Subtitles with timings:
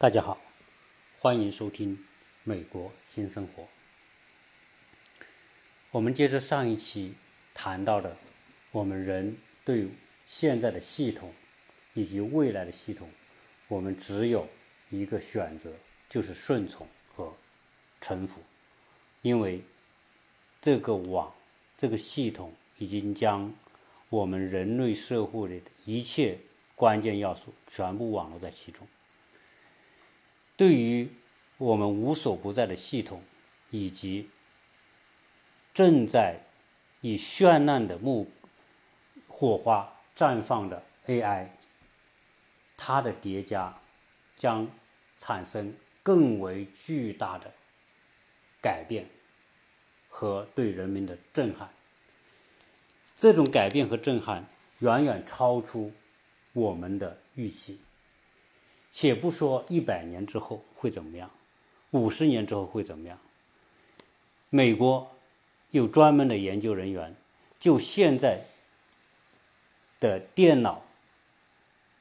[0.00, 0.38] 大家好，
[1.18, 1.96] 欢迎收听
[2.44, 3.64] 《美国新生活》。
[5.90, 7.14] 我们接着上一期
[7.52, 8.16] 谈到的，
[8.70, 9.88] 我们人对
[10.24, 11.34] 现在的系统
[11.94, 13.10] 以及未来的系统，
[13.66, 14.48] 我们只有
[14.88, 15.72] 一个选择，
[16.08, 17.34] 就是顺从和
[18.00, 18.40] 臣服，
[19.22, 19.60] 因为
[20.62, 21.34] 这个网、
[21.76, 23.52] 这个系统已经将
[24.10, 26.38] 我们人类社会的一切
[26.76, 28.86] 关键要素全部网络在其中。
[30.58, 31.08] 对于
[31.56, 33.22] 我们无所不在的系统，
[33.70, 34.28] 以及
[35.72, 36.40] 正在
[37.00, 38.28] 以绚烂的目
[39.28, 41.46] 火花绽放的 AI，
[42.76, 43.72] 它的叠加
[44.36, 44.68] 将
[45.16, 47.52] 产生更为巨大的
[48.60, 49.06] 改变
[50.08, 51.70] 和对人民的震撼。
[53.14, 54.44] 这种改变和震撼
[54.80, 55.92] 远远超出
[56.52, 57.78] 我们的预期。
[59.00, 61.30] 且不说一百年之后会怎么样，
[61.92, 63.16] 五十年之后会怎么样？
[64.50, 65.08] 美国
[65.70, 67.14] 有专门的研究人员，
[67.60, 68.40] 就现在
[70.00, 70.82] 的电脑、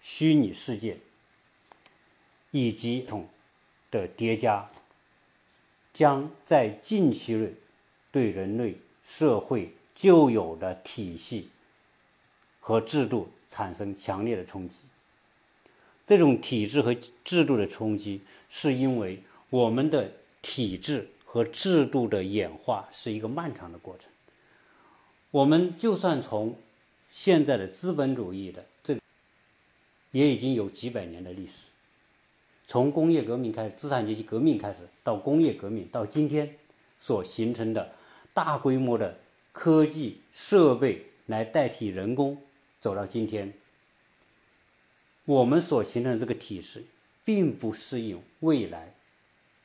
[0.01, 0.97] 虚拟世界
[2.49, 3.29] 以及统
[3.91, 4.67] 的叠加，
[5.93, 7.53] 将在近期内
[8.11, 11.51] 对人类社会旧有的体系
[12.59, 14.85] 和制度产生强烈的冲击。
[16.07, 20.09] 这种体制和制度的冲击，是因为我们的
[20.41, 24.09] 体制和制度的演化是一个漫长的过程。
[25.31, 26.55] 我们就算从
[27.11, 28.97] 现在的资本主义的这，
[30.11, 31.63] 也已经有几百年的历史。
[32.69, 36.55] 从工业革命开始，资产阶级革命开始，到工业革命，到今天
[36.99, 37.93] 所形成的
[38.33, 39.19] 大规模的
[39.51, 42.37] 科技设备来代替人工，
[42.79, 43.51] 走到今天。
[45.27, 46.87] 我们所形成的这个体系，
[47.25, 48.93] 并不适应未来，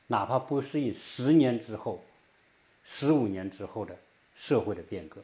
[0.07, 2.03] 哪怕不适应十年之后、
[2.83, 3.97] 十五年之后的
[4.35, 5.23] 社会的变革，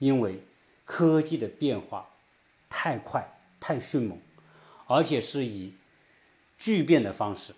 [0.00, 0.40] 因为
[0.84, 2.10] 科技的变化
[2.68, 4.18] 太快、太迅猛，
[4.88, 5.74] 而且是以
[6.58, 7.54] 巨变的方式。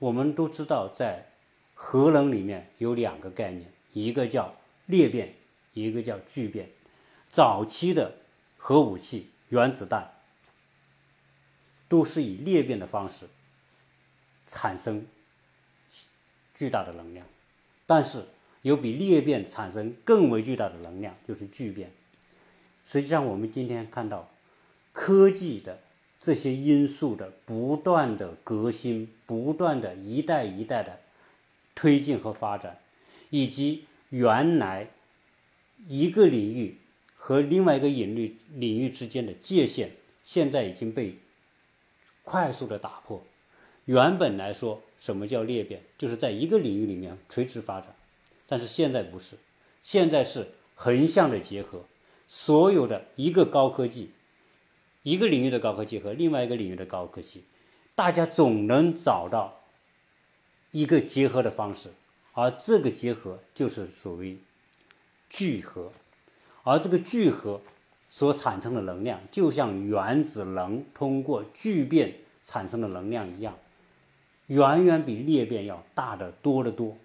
[0.00, 1.28] 我们都知道，在
[1.74, 4.56] 核能里面有两个概念，一个叫
[4.86, 5.32] 裂变，
[5.74, 6.70] 一个叫聚变。
[7.28, 8.16] 早期的
[8.56, 10.15] 核武器、原子弹。
[11.88, 13.26] 都是以裂变的方式
[14.46, 15.06] 产生
[16.54, 17.26] 巨大的能量，
[17.86, 18.24] 但是
[18.62, 21.92] 有比裂变产生更为巨大的能量，就是聚变。
[22.84, 24.30] 实际上，我们今天看到
[24.92, 25.80] 科技的
[26.18, 31.00] 这些因素的不断的革新，不断的一代一代的
[31.74, 32.80] 推进和发展，
[33.30, 34.90] 以及原来
[35.86, 36.78] 一个领域
[37.16, 39.92] 和另外一个领域领域之间的界限，
[40.22, 41.18] 现在已经被。
[42.26, 43.22] 快速的打破，
[43.84, 45.80] 原本来说，什么叫裂变？
[45.96, 47.94] 就是在一个领域里面垂直发展，
[48.48, 49.36] 但是现在不是，
[49.80, 51.84] 现在是横向的结合，
[52.26, 54.10] 所有的一个高科技，
[55.04, 57.44] 一个领域的高科技和另外一个领域的高科技，
[57.94, 59.60] 大家总能找到
[60.72, 61.90] 一个结合的方式，
[62.32, 64.40] 而这个结合就是属于
[65.30, 65.92] 聚合，
[66.64, 67.60] 而这个聚合。
[68.16, 73.58] 所产生的能量，就像原子能通过聚变产生的能量一样，
[74.46, 76.96] 远远比裂变要大得多得多。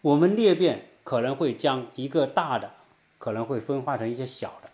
[0.00, 2.72] 我们裂变可能会将一个大的
[3.18, 4.70] 可能会分化成一些小的，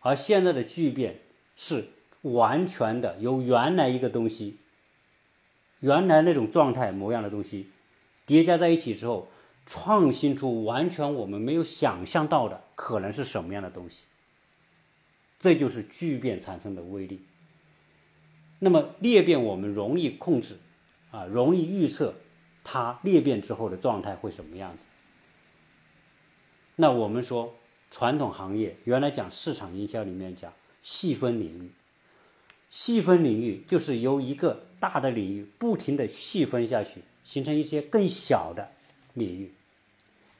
[0.00, 1.20] 而现在的聚变
[1.54, 1.90] 是
[2.22, 4.56] 完全的由原来一个东西，
[5.78, 7.70] 原来那种状态模样的东西
[8.26, 9.28] 叠加在一起之后。
[9.64, 14.06] 创新出完全我们没有想象到的可能是什么样的东西，
[15.38, 17.20] 这就是巨变产生的威力。
[18.58, 20.58] 那么裂变我们容易控制，
[21.12, 22.16] 啊，容易预测
[22.64, 24.86] 它裂变之后的状态会什么样子。
[26.74, 27.54] 那我们说
[27.88, 30.52] 传统行业原来讲市场营销里面讲
[30.82, 31.70] 细分领域，
[32.68, 38.72] 细分领域就是由一个大的领域不停的细分下去，形成一些更小的。
[39.14, 39.54] 领域，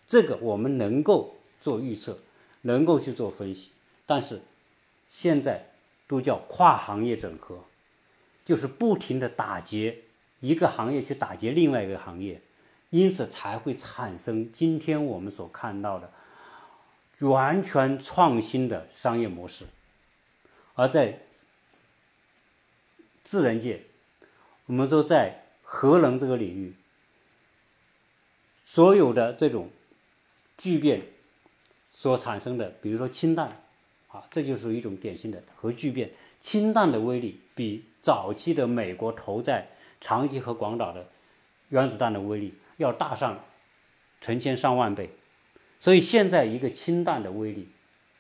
[0.07, 2.19] 这个我们能够做预测，
[2.63, 3.71] 能够去做分析，
[4.07, 4.43] 但是
[5.07, 5.71] 现在
[6.09, 7.65] 都叫跨行业整合，
[8.45, 10.01] 就是不停的打劫
[10.41, 12.41] 一个行业去打劫另外一个行业，
[12.91, 16.13] 因此才会产生今天我们所看到的
[17.21, 19.67] 完全创新的商业模式。
[20.75, 21.21] 而在
[23.23, 23.83] 自然界，
[24.67, 26.75] 我们都在核能这个领域。
[28.65, 29.71] 所有的这种
[30.57, 31.03] 聚变
[32.03, 33.63] 所产生的，比如说氢弹，
[34.09, 36.11] 啊，这就是一种典型的核聚变。
[36.41, 39.69] 氢弹的威力比早期的美国投在
[40.01, 41.09] 长崎和广岛的
[41.69, 43.45] 原子弹的威力要大上
[44.21, 45.11] 成千上万倍，
[45.79, 47.69] 所以现在一个氢弹的威力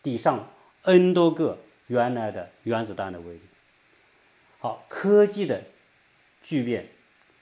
[0.00, 0.49] 抵上
[0.82, 1.58] N 多个
[1.88, 3.40] 原来的原子弹的威力。
[4.61, 5.64] 好，科技的
[6.40, 6.90] 巨变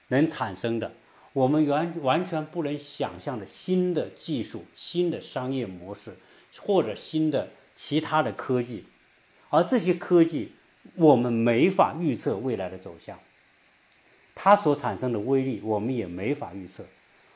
[0.07, 0.93] 能产生的
[1.33, 6.15] 我们完完全不能想象的新的技术、新的商业模式
[6.57, 8.85] 或者新的其他的科技，
[9.49, 10.53] 而这些科技。
[10.95, 13.19] 我们没法预测未来的走向，
[14.33, 16.83] 它所产生的威力我们也没法预测，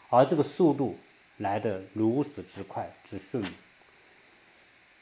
[0.09, 0.97] 而这个速度
[1.38, 3.53] 来得如此之快之迅猛。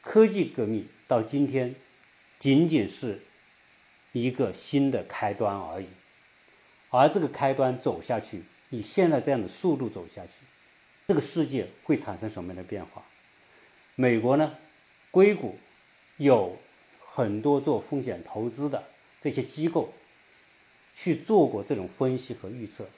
[0.02, 1.74] 科技革命到今天
[2.38, 3.22] 仅仅是
[4.12, 5.86] 一个新的开端而已，
[6.90, 10.44] 而这个开端走下去，以现在这样的速度走下去，
[11.08, 13.02] 这个世界会产生什么样的变化？
[13.94, 14.54] 美国呢？
[15.10, 15.58] 硅谷
[16.18, 16.58] 有。
[17.16, 18.82] 很多做风险投资的
[19.20, 19.94] 这些机构
[20.92, 22.88] 去做过这种分析和预测，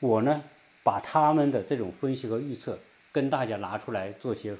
[0.00, 0.42] 我呢
[0.82, 2.80] 把他们的这种分析和预测
[3.12, 4.56] 跟大家拿出来做些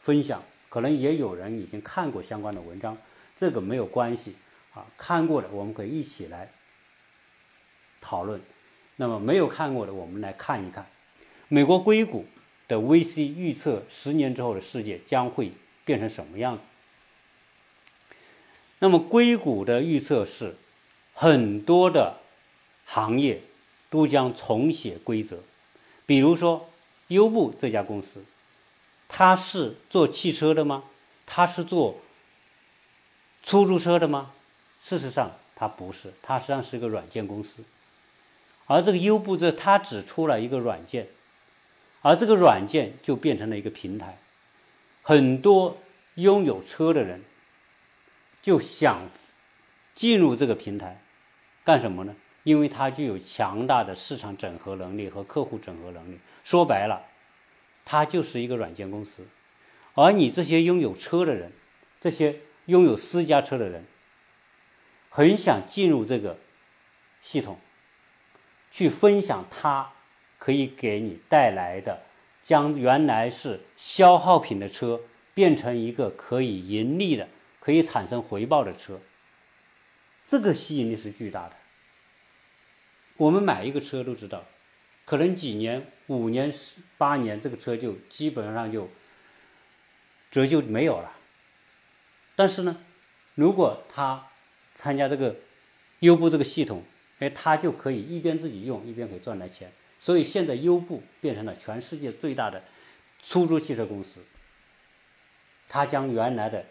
[0.00, 2.98] 分享，可能也有人已经看过相关的文章，
[3.36, 4.34] 这个没有关系
[4.74, 6.50] 啊，看过的我们可以一起来
[8.00, 8.40] 讨论，
[8.96, 10.84] 那么没有看过的我们来看一看，
[11.46, 12.24] 美国硅谷
[12.68, 15.50] 的 VC 预测十年之后的世界将会
[15.84, 16.62] 变成什么样子。
[18.78, 20.54] 那么硅谷的预测是，
[21.12, 22.20] 很多的
[22.84, 23.42] 行业
[23.90, 25.40] 都将重写规则。
[26.06, 26.70] 比如说，
[27.08, 28.24] 优步这家公司，
[29.08, 30.84] 它是做汽车的吗？
[31.26, 32.00] 它是做
[33.42, 34.32] 出租车的吗？
[34.80, 37.64] 事实上，它不是，它实际上是一个软件公司。
[38.66, 41.08] 而这个优步这，它只出了一个软件，
[42.02, 44.18] 而这个软件就变成了一个平台，
[45.02, 45.78] 很多
[46.14, 47.22] 拥有车的人。
[48.40, 49.02] 就想
[49.94, 51.02] 进入这个平台
[51.64, 52.14] 干什么呢？
[52.44, 56.18] 因为它具有强大的市场整合能力和客户整合能力。
[56.44, 57.04] 说白了，
[57.84, 59.26] 它就是一个软件公司。
[59.94, 61.52] 而你这些拥有车的人，
[62.00, 62.36] 这些
[62.66, 63.84] 拥有私家车的人，
[65.10, 66.38] 很想进入这个
[67.20, 67.58] 系统，
[68.70, 69.92] 去分享它
[70.48, 72.04] 可以给你带来的，
[72.42, 75.02] 将原来是消耗品的车
[75.34, 77.28] 变成一个可以盈利的。
[77.60, 78.98] 可以产生回报的车，
[80.24, 81.56] 这个吸引力是巨大的。
[83.18, 84.46] 我们买一个车都知道，
[85.04, 88.88] 可能几年、五年、十八年，这个车就基本上就
[90.30, 91.12] 折旧没有了。
[92.34, 92.80] 但是呢，
[93.34, 94.28] 如果他
[94.74, 95.36] 参加这个
[95.98, 96.84] 优步这个系统，
[97.18, 99.70] 哎，他就可以一边自己用，一边可以赚来钱。
[99.98, 102.62] 所以现在优步变成了全世界最大的
[103.22, 104.24] 出租汽车公司。
[105.68, 106.64] 他将原来的。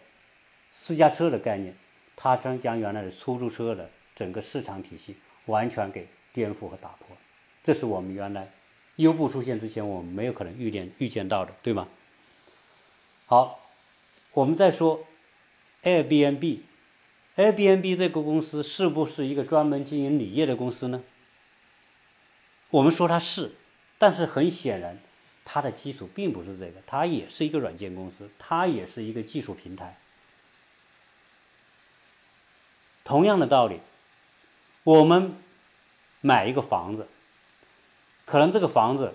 [0.70, 1.74] 私家车的概念，
[2.14, 5.16] 它将将原来的出租车的整个市场体系
[5.46, 7.16] 完全给颠覆和打破，
[7.64, 8.52] 这是我们原来
[8.96, 11.88] 优步出现之前我们没有可能预见预见到的，对吗？
[13.26, 13.68] 好，
[14.34, 15.04] 我们再说
[15.82, 21.02] Airbnb，Airbnb 这个公司是不是一个专门经营旅业的公司呢？
[22.70, 23.52] 我们说它是，
[23.96, 24.98] 但是很显然，
[25.44, 29.98] 它的基础并不是这个，它也是一个软件公司，它也是一个技术平台。
[33.04, 33.80] 同样的道理，
[34.84, 35.34] 我们
[36.20, 37.08] 买一个房子，
[38.26, 39.14] 可能这个房子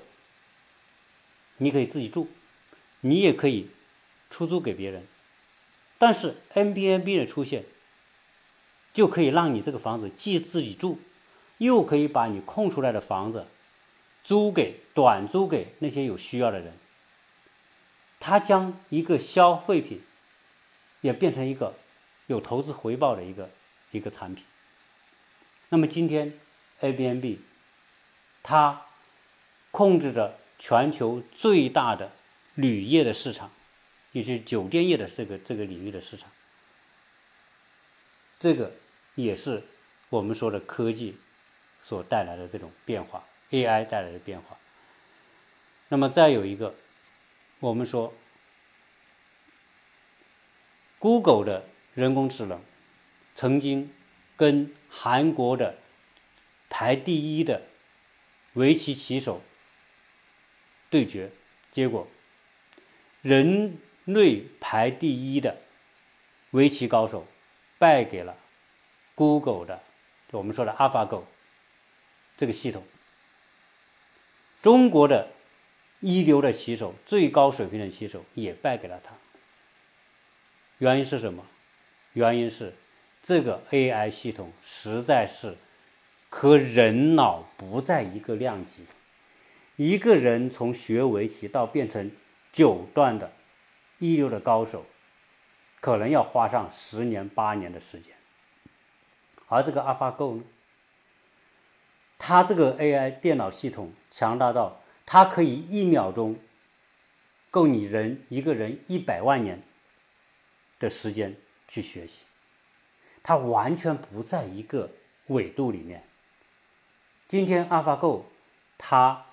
[1.57, 2.27] 你可以自己住，
[3.01, 3.69] 你也可以
[4.31, 5.05] 出租给别人，
[5.99, 7.65] 但是 N B N B 的出现，
[8.91, 10.99] 就可以让你这个房子既自己住，
[11.63, 13.47] 又可以把你空出来的房子
[14.23, 16.77] 租给短租给那些有需要的人，
[18.19, 20.01] 它将一个消费品
[21.01, 21.73] 也变成一个
[22.27, 23.49] 有投资回报的一个。
[23.93, 24.43] 一个产品。
[25.69, 26.39] 那么今天
[26.81, 27.37] ，Airbnb，
[28.41, 28.87] 它
[29.69, 32.11] 控制着全球最大的
[32.55, 33.51] 旅业的市场，
[34.11, 36.27] 也就是酒店业的这个这个领域的市场。
[38.39, 38.71] 这个
[39.13, 39.63] 也是
[40.09, 41.15] 我们说的科技
[41.83, 44.57] 所带来的这种变化，AI 带来的变化。
[45.89, 46.73] 那么再有一个，
[47.59, 48.11] 我们说
[50.97, 52.59] ，Google 的人工智能。
[53.35, 53.91] 曾经
[54.37, 55.75] 跟韩国的
[56.69, 57.63] 排第一的
[58.53, 59.41] 围棋棋手
[60.91, 61.31] 对决，
[61.71, 62.07] 结果
[63.23, 65.57] 人类排第一的
[66.51, 67.25] 围棋高手
[67.79, 68.37] 败给了
[69.15, 69.81] Google 的
[70.29, 71.23] 我们说的 AlphaGo
[72.35, 72.83] 这个系统。
[74.61, 75.29] 中国的
[75.99, 79.13] 一流的棋手，最高水平的棋手也败给了他。
[80.77, 81.45] 原因是什么？
[82.13, 82.73] 原因是
[83.21, 85.57] 这个 AI 系统实在是
[86.29, 88.85] 和人脑不在一个量级。
[89.75, 92.11] 一个人从学围棋到变成
[92.51, 93.33] 九段的
[93.97, 94.85] 一流的高手，
[95.79, 98.13] 可能要花上十年八年的时间。
[99.47, 100.43] 而这个 AlphaGo 呢，
[102.25, 106.37] 它这个 AI 电脑系统强大到它可以一秒钟
[107.51, 109.61] 够你人一个人一百万年
[110.79, 111.35] 的时间
[111.67, 112.23] 去学习，
[113.21, 114.89] 它完全不在一个
[115.27, 116.05] 纬度里面。
[117.27, 118.23] 今天 AlphaGo
[118.77, 119.25] 它。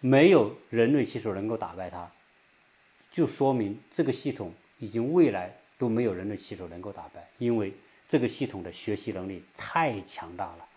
[0.00, 2.08] 没有人类棋手能够打败它，
[3.10, 7.74] 就说明这个系统已经未来都没有人类棋手能够打败，因为
[8.08, 10.67] 这个系统的学习能力太强大了，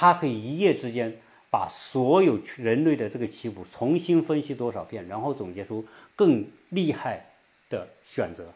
[0.00, 7.26] 它可以一夜之间把所有人类的这个棋谱重新分析多少遍，然后总结出更厉害
[7.68, 8.54] 的选择。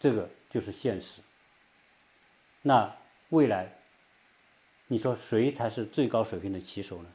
[0.00, 1.20] 这个就是现实。
[2.62, 2.96] 那
[3.28, 3.72] 未来？
[4.88, 7.08] 你说谁才是最高水平的棋手呢？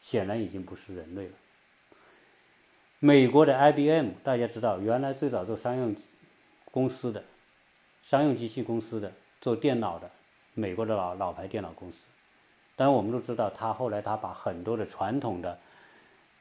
[0.00, 1.34] 显然已经不是人类了。
[3.00, 5.94] 美国的 IBM，大家知道，原来最早做商用
[6.70, 7.22] 公司的、
[8.02, 10.10] 商用机器公司的、做电脑的，
[10.54, 12.06] 美国的老老牌电脑公司。
[12.76, 15.58] 当然，我们都知道，他后来他把很多的传统的，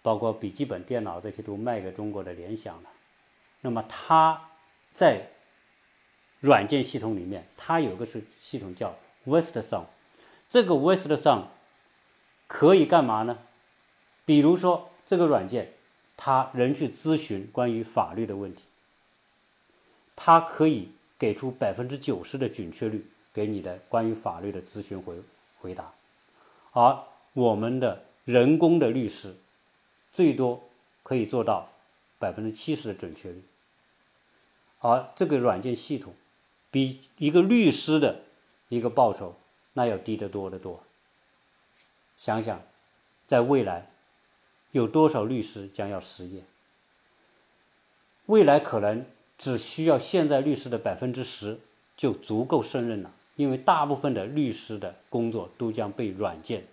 [0.01, 2.89] 包括笔记本电脑这些都卖给中国的联想了。
[3.61, 4.49] 那么他
[4.91, 5.27] 在
[6.39, 9.83] 软件系统里面，他有个是系统叫 Westson。
[10.49, 11.49] 这个 West 上
[12.47, 13.39] 可以干嘛呢？
[14.25, 15.73] 比如说这个软件，
[16.17, 18.65] 他人去咨询关于法律的问题，
[20.15, 25.21] 它可以给出百分之九十的准确率给你的关于法律的咨询回
[25.59, 25.93] 回答，
[26.71, 26.99] 而
[27.33, 29.35] 我们的人工的律师
[30.11, 30.69] 最多
[31.01, 31.69] 可以做到
[32.19, 33.43] 百分之七十的准确率，
[34.79, 36.13] 而这个软件系统
[36.69, 38.21] 比一个律师的
[38.69, 39.35] 一个报酬。
[39.75, 40.83] 那要低得多得多。
[42.15, 42.61] 想想，
[43.25, 43.89] 在未来，
[44.69, 46.43] 有多少律师将要失业？
[48.27, 49.03] 未来可能
[49.35, 51.59] 只需要现在律师的百分之十
[51.97, 56.65] 就足够胜任了，因为大部分的律师的工作都将被软件、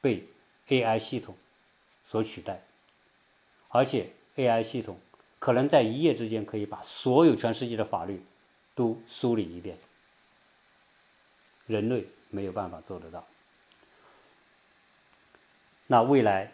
[0.00, 0.26] 被
[0.68, 1.36] AI 系统
[2.02, 2.62] 所取代，
[3.68, 4.98] 而且 AI 系统
[5.38, 8.22] 可能在一夜之间可以把所有全世界的法律
[8.74, 9.76] 都梳理一遍。
[11.66, 12.06] 人类。
[12.30, 13.26] 没有办法做得到。
[15.86, 16.52] 那未来，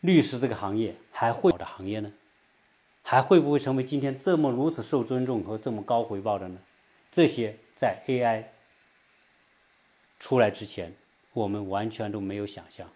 [0.00, 2.12] 律师这个行业还会的行业呢？
[3.02, 6.58] 还会不会成为今天这么如此受尊重和这么高回报的呢？
[7.12, 8.46] 这些在 AI
[10.18, 10.94] 出来之前，
[11.32, 12.90] 我们完全都没有想象。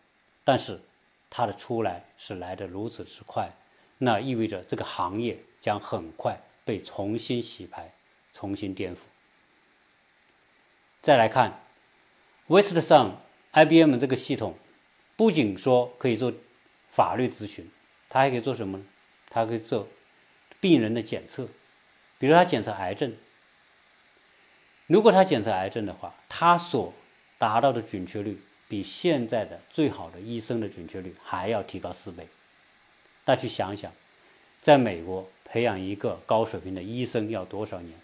[0.44, 0.80] 但是
[1.28, 3.50] 它的出来是来的如此之快，
[3.98, 7.92] 那意味着这个行业将很快被重新洗牌、
[8.32, 9.00] 重新颠覆。
[11.00, 11.60] 再来看。
[12.46, 13.22] West 上
[13.52, 14.58] IBM 这个系统
[15.14, 16.32] 不仅说可以做
[16.88, 17.70] 法律咨询，
[18.08, 18.84] 它还可以做什么呢？
[19.28, 19.86] 它可以做
[20.58, 21.46] 病人的检测，
[22.18, 23.14] 比如他检测癌症。
[24.88, 26.92] 如果他检测癌症的话，他所
[27.40, 32.28] 达到的准确率比现在的最好的医生的准确率还要提高四倍。
[33.24, 33.90] 大家去想想，
[34.60, 37.98] 在美国培养一个高水平的医生要多少年？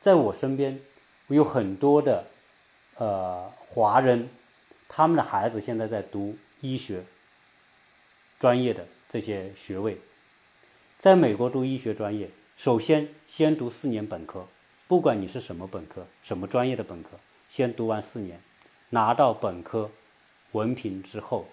[0.00, 0.80] 在我身边
[1.26, 2.24] 有很多的。
[2.96, 4.28] 呃，华人
[4.86, 7.02] 他们的孩子现在在读医学
[8.38, 9.96] 专业的这些学位，
[10.98, 14.46] 在美国读医学专业，首先先读四年本科，
[14.86, 18.38] 不管你是什么本科、什么专业的本科，先读完四年，
[18.92, 19.90] 拿到本科
[20.52, 21.48] 文凭之后，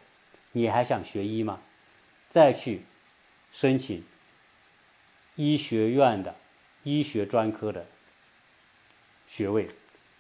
[0.52, 1.62] 你还想学医吗？
[2.30, 2.84] 再去
[3.52, 4.04] 申请
[5.36, 6.36] 医学院的
[6.84, 7.88] 医学专科的
[9.26, 9.70] 学位。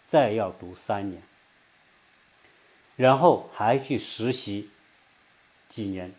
[0.06, 1.22] 再要读三年，
[2.96, 4.72] 然后还去实习
[5.68, 6.12] 几年，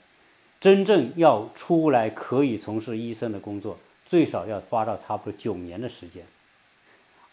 [0.60, 6.24] 真正要出来可以从事医生的工作，最少要花到差不多九年的时间。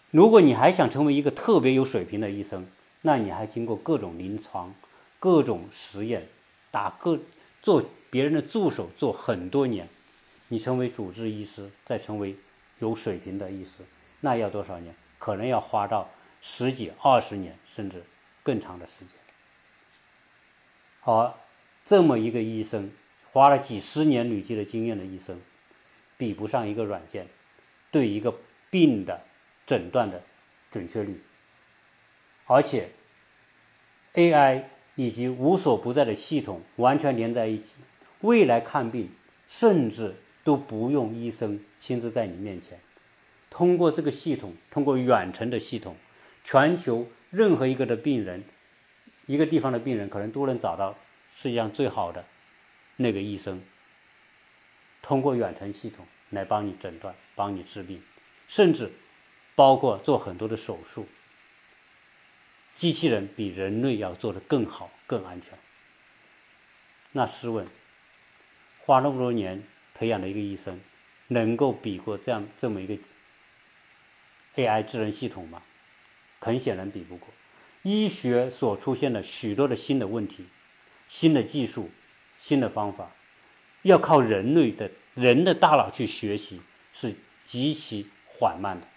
[0.10, 2.66] 如果你还想成为一个特别有水平的医生，
[3.02, 4.74] 那你还经过各种临床、
[5.20, 6.28] 各种实验，
[6.72, 7.20] 打各
[7.62, 9.88] 做别人的助手做很多年，
[10.48, 12.36] 你成为主治医师，再成为
[12.80, 13.84] 有水平的医师，
[14.20, 14.96] 那要多少年？
[15.18, 16.10] 可能要花到。
[16.40, 18.06] 十几、二十年，甚至
[18.44, 19.18] 更长的时间。
[21.02, 21.34] 而
[21.84, 22.92] 这么一个医生，
[23.32, 25.42] 花了几十年累积的经验的医生，
[26.16, 27.28] 比不上一个软件
[27.90, 28.34] 对一个
[28.70, 29.20] 病的
[29.66, 30.22] 诊断的
[30.70, 31.20] 准确率。
[32.48, 32.90] 而且
[34.14, 34.64] ，AI
[34.96, 37.74] 以及无所不在的系统完全连在一起，
[38.22, 39.12] 未来看病
[39.48, 42.80] 甚至都不用医生亲自在你面前。
[43.50, 45.96] 通过这个系统，通过远程的系统，
[46.44, 48.44] 全球任何一个的病人，
[49.26, 50.98] 一个地方的病人，可能都能找到
[51.34, 52.26] 世界上最好的
[52.96, 53.62] 那个医生。
[55.02, 58.02] 通过远程系统来帮你诊断、帮你治病，
[58.48, 58.92] 甚至
[59.56, 61.06] 包括做很多的手术，
[62.78, 65.58] 机器人比人类要做的更好、更安全。
[67.12, 67.66] 那试问，
[68.86, 69.64] 花那么多年
[69.96, 70.80] 培养的一个医生，
[71.30, 72.96] 能够比过这样这么一个
[74.58, 75.64] AI 智能系统吗？
[76.40, 77.28] 很显然比不过。
[77.82, 80.46] 医学所出现的许多的新的问题、
[81.08, 81.90] 新的技术、
[82.38, 83.12] 新的方法。
[83.82, 86.62] 要靠人类的人的大脑去学习
[86.94, 88.88] 是极其缓慢的，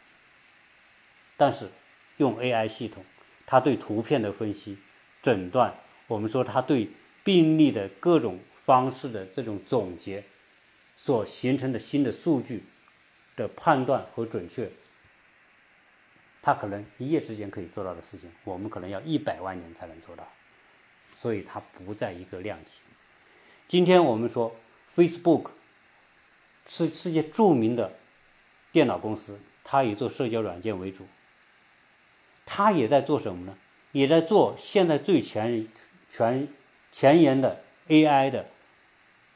[1.39, 1.71] 但是
[2.19, 3.05] 用 AI 系统，
[3.51, 4.79] 他对图片的分析、
[5.21, 5.75] 诊断，
[6.07, 6.89] 我们说他对
[7.25, 10.23] 病例的各种方式的这种总结，
[10.95, 12.63] 所形成的新的数据
[13.35, 14.71] 的判断和准确，
[16.41, 20.25] 他可能一夜之间可以做到的事情，我们可能要一百万年才能做到，
[21.17, 22.83] 所以它不在一个量级。
[23.67, 24.55] 今天我们说。
[24.93, 25.53] Facebook
[26.67, 27.97] 是世界著名的
[28.73, 31.07] 电脑公司，它以做社交软件为主。
[32.45, 33.57] 它也在做什么呢？
[33.93, 35.67] 也在做现在最前
[36.09, 36.47] 全
[36.93, 38.47] 前沿的 AI 的，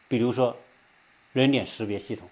[0.07, 0.57] 比如说
[1.33, 2.29] 人脸识别系统。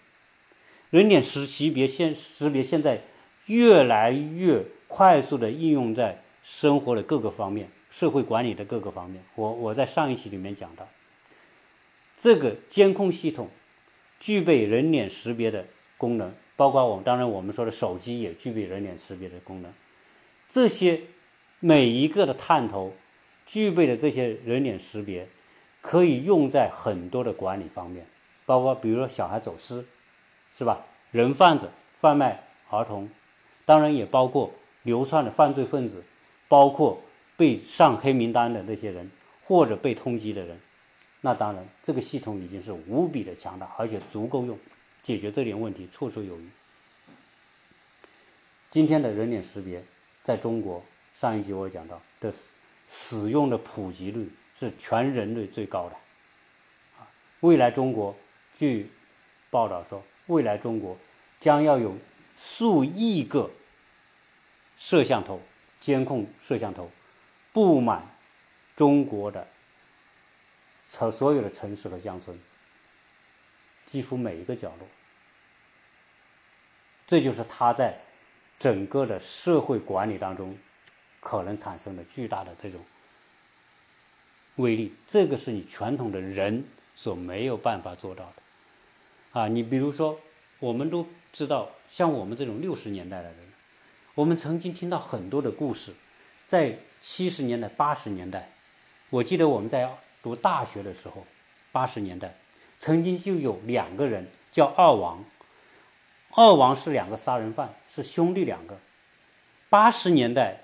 [0.90, 3.00] 人脸识识别现识别现在
[3.46, 9.24] 越来越快速的应用在生活的各个方面，社会管理的各个方面。
[9.34, 10.88] 我我在上一期里面讲到。
[12.16, 13.50] 这个监控系统
[14.20, 19.72] 具备人脸识别的功能，包括我们当然我们说的手机也具备人脸识别的功能。
[20.52, 21.00] 这些
[21.60, 22.92] 每一个的探头
[23.46, 25.26] 具备的这些人脸识别，
[25.80, 28.06] 可以用在很多的管理方面，
[28.44, 29.82] 包括比如说小孩走失，
[30.52, 30.84] 是吧？
[31.10, 33.08] 人贩子贩卖儿童，
[33.64, 36.04] 当然也包括流窜的犯罪分子，
[36.48, 37.00] 包括
[37.38, 39.10] 被上黑名单的那些人
[39.46, 40.60] 或者被通缉的人。
[41.22, 44.58] 那当然，这个系统已经是无比的强大，而且足够用，
[45.02, 46.46] 解决这点问题绰绰有余。
[48.70, 49.82] 今天的人脸识别，
[50.22, 52.32] 在中国上一集我讲到的
[52.86, 55.96] 使用的普及率是全人类最高的。
[57.40, 58.14] 未来中国
[58.54, 58.90] 据
[59.50, 60.96] 报道说，未来中国
[61.40, 61.96] 将要有
[62.36, 63.50] 数亿个
[64.76, 65.40] 摄像头
[65.78, 66.90] 监控摄像头
[67.52, 68.06] 布满
[68.76, 69.46] 中国的。
[70.88, 72.38] 城所有的城市和乡村，
[73.86, 74.86] 几乎每一个角落，
[77.06, 77.98] 这就是它在
[78.62, 80.56] 整个的社会管理当中
[81.18, 82.80] 可能产生的巨大的这种
[84.54, 84.94] 威力。
[85.08, 89.40] 这个是你传统的人所没有办法做到的。
[89.40, 90.20] 啊，你比如说，
[90.60, 93.38] 我们都知道，像我们这种六十年代的人，
[94.14, 95.92] 我们曾经听到很多的故事，
[96.46, 98.52] 在七十年代、八十年代，
[99.10, 99.90] 我记得我们在。
[100.22, 101.26] 读大学的时候，
[101.72, 102.32] 八十年代，
[102.78, 105.24] 曾经就有两个人叫二王，
[106.34, 108.78] 二王是两个杀人犯，是兄弟两个。
[109.68, 110.60] 八十年代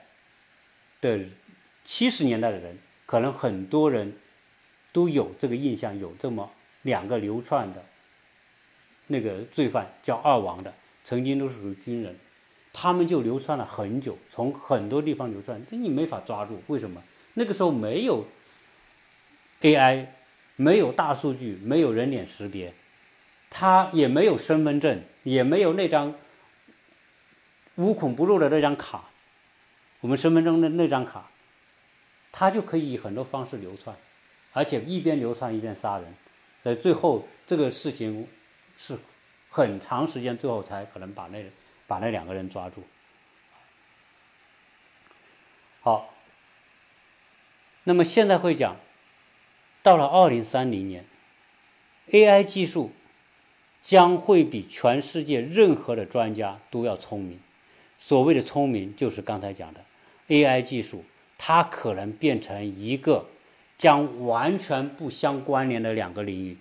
[1.00, 1.20] 的
[1.85, 4.16] 七十年代的人，可能很多人
[4.92, 6.50] 都有这个印象，有这么
[6.83, 7.85] 两个流窜的
[9.07, 12.18] 那个罪犯叫二王的，曾经都是属于军人，
[12.72, 17.02] 他们就流窜了很久，从很多地方流窜，你没法抓住，为什么？
[17.35, 18.26] 那个时候没有。
[19.61, 20.07] AI
[20.54, 22.72] 没有大数据，没有人脸识别，
[23.50, 26.14] 他也没有身份证，也没有那张
[27.76, 29.11] 无孔不入的那张卡，
[30.00, 31.30] 我们身份证的那张卡，
[32.32, 33.96] 他就可以以很多方式流窜，
[34.52, 36.14] 而且一边流窜一边杀人，
[36.62, 38.28] 在最后这个事情
[38.76, 38.98] 是
[39.48, 41.44] 很长时间，最后才可能把那
[41.87, 42.84] 把那两个人抓住。
[45.80, 46.12] 好，
[47.84, 48.76] 那么现在会讲。
[49.80, 51.06] 到了二零三零年
[52.08, 52.92] ，AI 技术
[53.80, 57.40] 将会比全世界任何的专家都要聪明。
[57.98, 59.84] 所谓的聪明，就是刚才讲的
[60.28, 61.04] AI 技术，
[61.36, 63.28] 它可能变成一个
[63.76, 66.58] 将完全不相关联的两个领域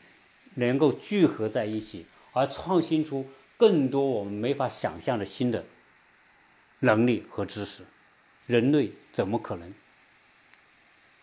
[0.56, 3.28] 能够聚合在一起，而创新出
[3.58, 5.66] 更多我们没法想象的新的
[6.80, 7.84] 能力和知识。
[8.46, 9.74] 人类怎么可能？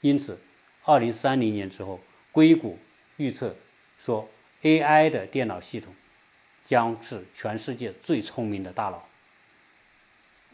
[0.01, 0.39] 因此。
[0.87, 1.99] 二零三零年之后，
[2.31, 2.79] 硅谷
[3.17, 3.57] 预测
[3.97, 4.29] 说
[4.65, 5.95] ，AI 的电脑系统
[6.65, 9.09] 将是全世界最聪明的大脑。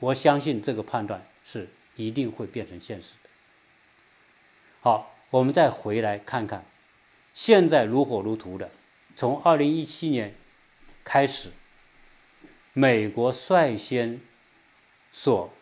[0.00, 3.30] 我相信这个判断是一定会变成现实的。
[4.80, 6.64] 好，我们再回来看看，
[7.32, 8.70] 现在如火如荼的，
[9.14, 10.34] 从二零一七年
[11.04, 11.52] 开始，
[12.72, 14.20] 美国率先
[15.12, 15.52] 所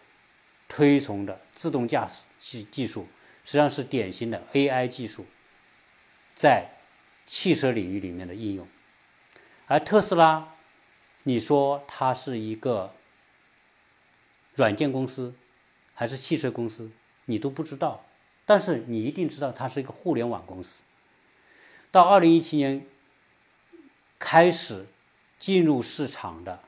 [0.68, 3.08] 推崇的自动驾驶技技术，
[3.44, 5.26] 实际上是典型的 AI 技术
[6.34, 6.70] 在
[7.28, 8.66] 汽车领域里面的应用。
[9.66, 10.56] 而特斯拉，
[11.24, 12.94] 你说它是一个
[14.54, 15.34] 软件公司
[15.94, 16.90] 还是汽车公司，
[17.26, 18.06] 你都不知道，
[18.46, 20.80] 但是你一定知道它是一个互联网公司。
[21.90, 22.86] 到二零一七年
[24.18, 24.86] 开始
[25.38, 26.64] 进入市场的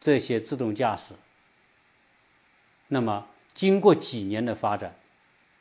[0.00, 1.14] 这些自动驾驶，
[2.88, 4.96] 那么经过几年的发展，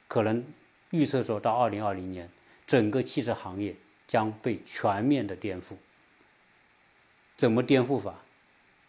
[0.07, 0.45] 可能
[0.91, 2.29] 预测说到二零二零年，
[2.65, 3.75] 整个汽车行业
[4.07, 5.75] 将被全面的颠覆。
[7.35, 8.15] 怎么颠覆法？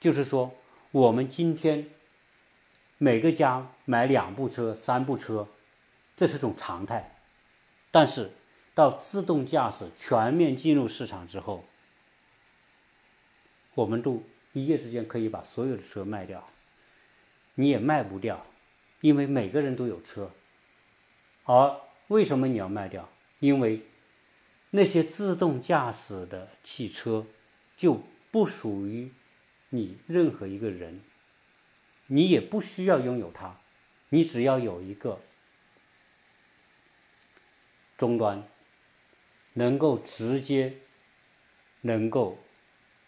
[0.00, 0.54] 就是说，
[0.92, 1.90] 我们今天
[2.96, 5.48] 每个家买两部车、三部车，
[6.16, 7.16] 这是种常态，
[7.90, 8.32] 但是。
[8.74, 11.64] 到自动驾驶全面进入市场之后，
[13.74, 16.48] 我们都一夜之间可以把所有的车卖掉，
[17.56, 18.46] 你也卖不掉，
[19.00, 20.30] 因为每个人都有车。
[21.42, 21.76] 而
[22.06, 23.08] 为什么你要卖掉？
[23.40, 23.82] 因为
[24.70, 27.26] 那些自动驾驶的汽车
[27.76, 29.12] 就不属于
[29.70, 31.00] 你任何一个人，
[32.06, 33.60] 你也不需要拥有它，
[34.10, 35.20] 你只要有一个
[37.96, 38.46] 终端。
[39.54, 40.76] 能够直接
[41.80, 42.38] 能够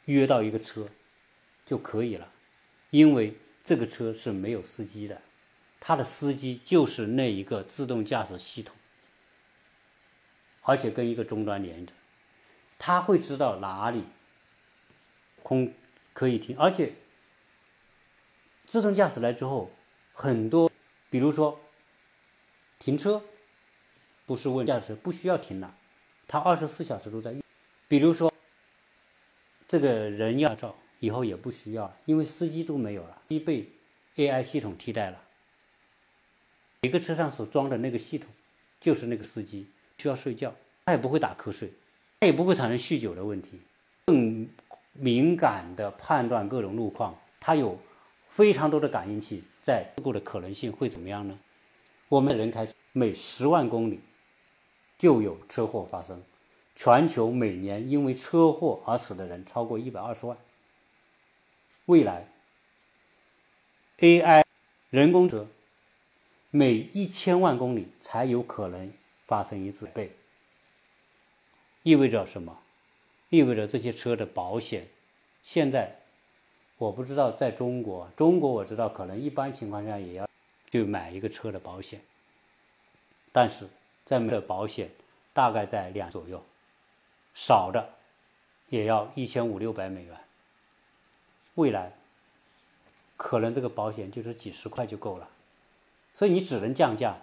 [0.07, 0.88] 约到一个车
[1.64, 2.33] 就可以了，
[2.90, 5.23] 因为这个车是没有司机的，
[5.79, 8.75] 它的司机就是那一个自动驾驶系统，
[10.62, 11.92] 而且跟一个终端连着，
[12.79, 14.05] 他会知道哪里
[15.42, 15.73] 空
[16.12, 16.94] 可以停，而且
[18.64, 19.70] 自动驾驶来之后，
[20.12, 20.70] 很多
[21.09, 21.61] 比如说
[22.79, 23.23] 停车
[24.27, 25.77] 不是问驾驶不需要停了。
[26.29, 27.42] 它二十四小时都在用，
[27.88, 28.33] 比如说，
[29.66, 33.73] 这个人要照以后也不需要，因为司机都没有了，机被
[34.14, 35.25] AI 系统替代了。
[36.83, 38.29] 每个车上所装的那个系统，
[38.81, 39.66] 就是那个司机
[40.00, 40.54] 需要睡觉，
[40.86, 41.70] 他也不会打瞌睡，
[42.20, 43.60] 他也不会产生酗酒的问题，
[44.06, 44.48] 更
[44.92, 47.78] 敏感的判断各种路况，它有
[48.28, 51.38] 非常多的感应器，在事故的可能性会怎么样呢？
[52.08, 54.00] 我们人开每十万公里。
[54.98, 56.22] 就有车祸发生，
[56.74, 60.36] 全球每年因为车祸而死的人超过一百二十万。
[61.86, 62.28] 未来
[64.00, 64.44] ，AI
[64.90, 65.48] 人工车
[66.50, 68.92] 每一千万公里才有可能
[69.30, 70.10] 发生一次被，
[71.84, 72.58] 意味着什么？
[73.28, 74.88] 意味着这些车的保险，
[75.44, 76.00] 现在
[76.78, 80.28] 我不知道在中国，中国我知道可能一般情况下也要
[80.70, 82.00] 就买一个车的保险，
[83.30, 83.68] 但是。
[84.06, 84.90] 在的保险
[85.32, 86.42] 大概在两左右，
[87.32, 87.94] 少的
[88.68, 90.18] 也要一千五六百美元。
[91.54, 91.92] 未来
[93.16, 95.28] 可能这个保险就是几十块就够了，
[96.12, 97.18] 所以你只能降价。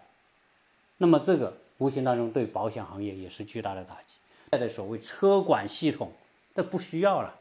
[0.95, 4.17] 那么这个无形当中对保险行业也是巨大的打击。
[4.51, 6.11] 现在的所谓车管系统，
[6.53, 7.39] 那不需要了，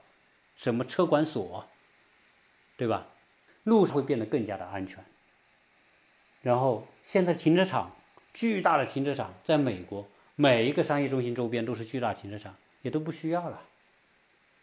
[0.57, 1.65] 什么车管所，
[2.77, 3.07] 对吧？
[3.65, 5.05] 路上会变得更加的安全。
[6.43, 7.93] 然后现在停车场。
[8.35, 13.63] 巨大的停车场，在美国每一个商业中心周边都是巨大停车场，也都不需要了，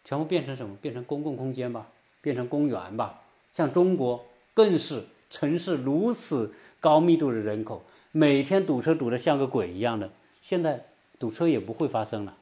[0.04, 0.76] 全部变成什么？
[0.76, 1.88] 变成公共空间吧，
[2.22, 3.24] 变成公园吧。
[3.52, 7.84] 像中国更是城市如此高密度的人口，
[8.16, 10.86] 每天堵车堵得像个鬼一样的，现在
[11.18, 12.38] 堵车也不会发生了。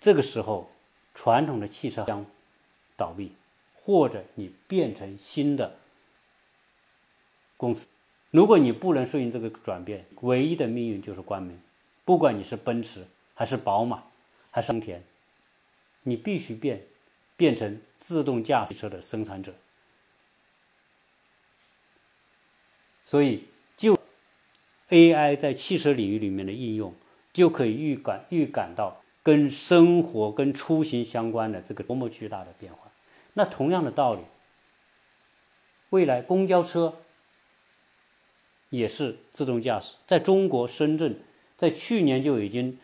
[0.00, 0.70] 这个时候，
[1.14, 2.24] 传统的汽车将
[2.96, 3.32] 倒闭，
[3.74, 5.76] 或者你变成新的
[7.56, 7.88] 公司。
[8.30, 11.60] 如果你不能适应这个转变，唯一的命运就是关门。
[12.04, 14.04] 不管你是奔驰还是宝马
[14.52, 15.02] 还是丰田，
[16.04, 16.84] 你必须变，
[17.36, 19.52] 变成自动驾驶车的生产者。
[23.04, 23.44] 所以，
[24.92, 26.94] AI 在汽车领域里面的应用，
[27.32, 32.92] 就可以预感预感到跟生活、跟出行相关的这个多么巨大的变化。
[33.32, 34.20] 那同样的道理，
[35.90, 36.98] 未来公交车。
[38.72, 41.20] 也是自动驾驶，在中国深圳，
[41.58, 42.78] 在去年就已经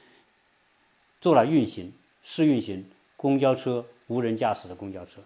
[1.18, 5.22] 做了运行试运行公交车无人驾驶的公交车。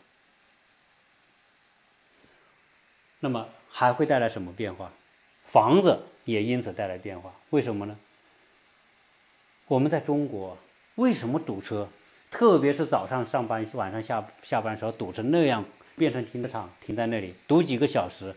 [3.18, 4.92] 那么还会带来什么变化？
[5.45, 7.33] 房子也因此带来变化。
[7.51, 7.99] 为什么呢？
[9.67, 10.59] 我们在中国
[10.97, 11.89] 为什么堵车？
[12.31, 15.65] 特别是早上上班、晚上下下班时候堵成那样，
[15.97, 18.35] 变成停车场停在那里堵几个小时。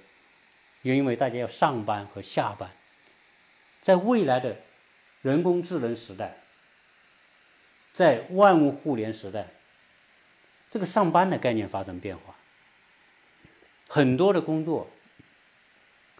[0.81, 2.69] 因为大家要上班和下班，
[3.81, 4.57] 在未来的
[5.21, 6.37] 人工智能时代，
[7.91, 9.47] 在万物互联时代，
[10.69, 12.35] 这个上班的概念发生变化，
[13.89, 14.87] 很多的工作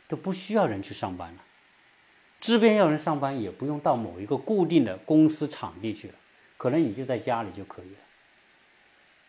[0.08, 1.45] 都不需要人去上班了。
[2.40, 6.16] 这边要人上班，也不用到某一个固定的公司场地去了，
[6.58, 7.98] 可能你就在家里就可以了。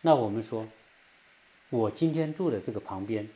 [0.01, 0.67] 那我们说，
[1.69, 3.27] 我今天住的这个旁边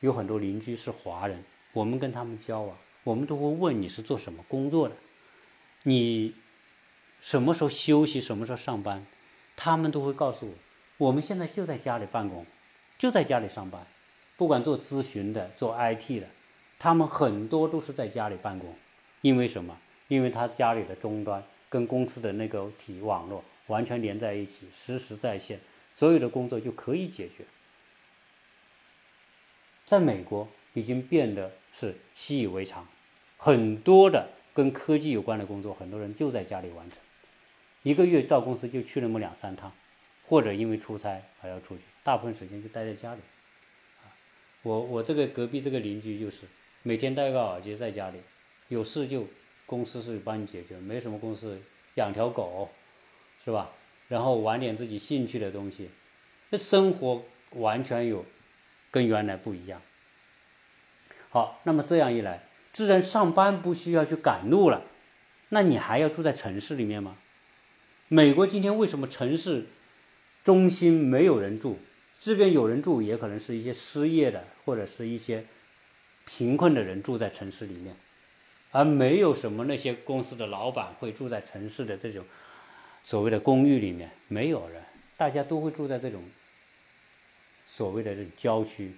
[0.00, 4.96] 有很多邻居是华人，我们跟他们交往，我们都会问你是做什么工作的，
[5.82, 6.34] 你
[7.20, 9.04] 什么时候休息，什么时候上班，
[9.54, 10.54] 他们都会告诉我，
[11.08, 12.46] 我们现在就在家里办公，
[12.96, 13.86] 就在家里上班，
[14.36, 16.28] 不管做咨询的、做 IT 的，
[16.78, 18.74] 他们很多都是在家里办公。
[19.26, 19.76] 因为什么？
[20.06, 25.58] 因为他家里的终端跟公司的那个体网络完全连在一起，实时在线，
[25.96, 27.44] 所有的工作就可以解决。
[29.84, 32.86] 在美国已经变得是习以为常，
[33.36, 37.00] 很多的跟科技有关的工作，很多人就在家里完成，
[37.82, 39.72] 一个月到公司就去那么两三趟，
[40.28, 43.20] 或者因为出差还要出去，大部分时间就待在家里。
[44.62, 46.46] 我我这个隔壁这个邻居就是
[46.84, 48.20] 每天戴个耳机在家里。
[48.68, 49.26] 有事就
[49.64, 51.60] 公司是帮你解决，没什么公司
[51.94, 52.70] 养条狗，
[53.42, 53.70] 是吧？
[54.08, 55.90] 然后玩点自己兴趣的东西，
[56.50, 58.24] 那生活完全有
[58.90, 59.82] 跟原来不一样。
[61.30, 64.84] 好，那么这样一来，自然上班不需要去赶路了，
[65.48, 67.16] 那你还要住在城市里面吗？
[68.08, 69.66] 美国今天为什么城市
[70.44, 71.78] 中心没有人住？
[72.18, 75.44] 这边有人住，也可能是一些失业的或者是一些
[76.24, 77.96] 贫困的人住在城市里面。
[78.76, 82.22] 而没有什么那些公司的老板会住在城市的这种
[83.02, 84.82] 所谓的公寓里面，没有人，
[85.16, 86.22] 大家都会住在这种
[87.64, 88.94] 所谓的这种郊区，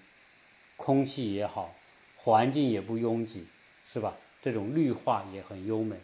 [0.77, 1.77] 空气也好，
[2.17, 3.47] 环境也不拥挤，
[3.85, 4.17] 是吧？
[4.43, 5.95] 这种绿化也很优美，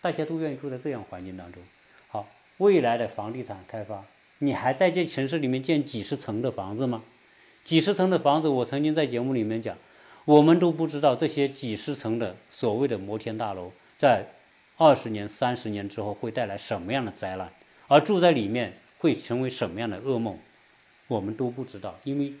[0.00, 1.62] 大家都愿意住在这样环境当中。
[2.08, 4.04] 好，未来的房地产开发，
[4.38, 7.04] 你还在这城市里面建几十层的房子吗？
[7.62, 9.78] 几十层的房子，我曾经在节目里面讲。
[10.24, 14.24] 我们都不知道这些几十层的所谓的摩天大楼，在
[14.76, 17.52] 二十年、三十年之后会带来什么样的灾难，
[17.88, 20.38] 而住在里面会成为什么样的噩梦，
[21.08, 21.98] 我们都不知道。
[22.04, 22.34] 因为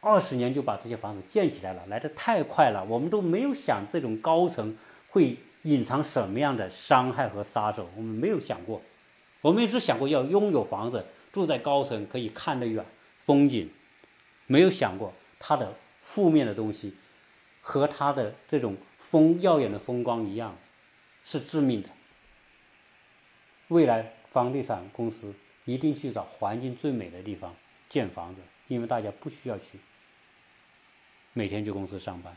[0.00, 4.76] 二十年就把这些房子建起来了，来得太快了，我们都没有想这种高层
[5.10, 8.80] 会隐藏什么样的伤害和杀手，我们没有想过。
[9.42, 12.82] 我们只想过要拥有房子，住在高层可以看得远，
[13.26, 13.70] 风景，
[14.46, 15.74] 没有想过它的。
[16.02, 16.94] 负面的东西
[17.62, 20.58] 和它的这种风耀眼的风光一样，
[21.24, 21.88] 是致命的。
[23.68, 25.34] 未来房地产公司
[25.64, 27.56] 一定去找环境最美的地方
[27.88, 29.78] 建房子，因为大家不需要去
[31.32, 32.36] 每天去公司上班。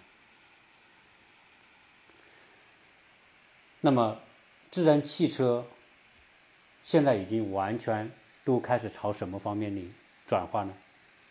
[3.81, 4.21] 那么，
[4.71, 5.67] 自然汽车
[6.81, 8.11] 现在已经完全
[8.43, 9.91] 都开始朝什么方面里
[10.25, 10.73] 转化呢？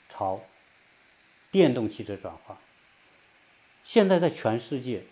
[0.08, 0.40] 朝。
[1.54, 2.58] 电动汽车转化，
[3.84, 5.04] 现在在全世界，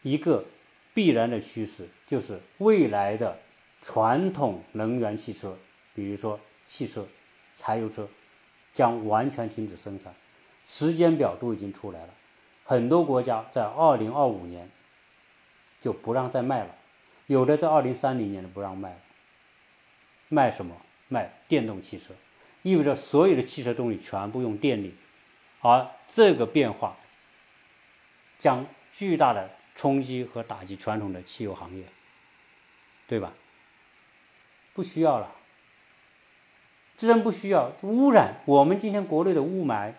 [0.00, 0.46] 一个
[0.94, 3.38] 必然的趋势就是未来的
[3.82, 5.58] 传统能源汽车，
[5.94, 7.06] 比如说汽车、
[7.54, 8.08] 柴油车，
[8.72, 10.14] 将完全停止生产，
[10.64, 12.14] 时间表都已经出来了。
[12.64, 14.70] 很多国家在二零二五年
[15.82, 16.74] 就不让再卖了，
[17.26, 19.00] 有的在二零三零年的不让卖了。
[20.30, 20.74] 卖什么？
[21.08, 22.14] 卖电动汽车，
[22.62, 24.94] 意味着所有的汽车动力全部用电力。
[25.60, 26.96] 而这个变化
[28.38, 31.84] 将巨大的冲击和打击传统的汽油行业，
[33.06, 33.34] 对吧？
[34.72, 35.34] 不需要了，
[36.94, 38.40] 自然不需要污染。
[38.46, 39.92] 我们今天国内的雾霾，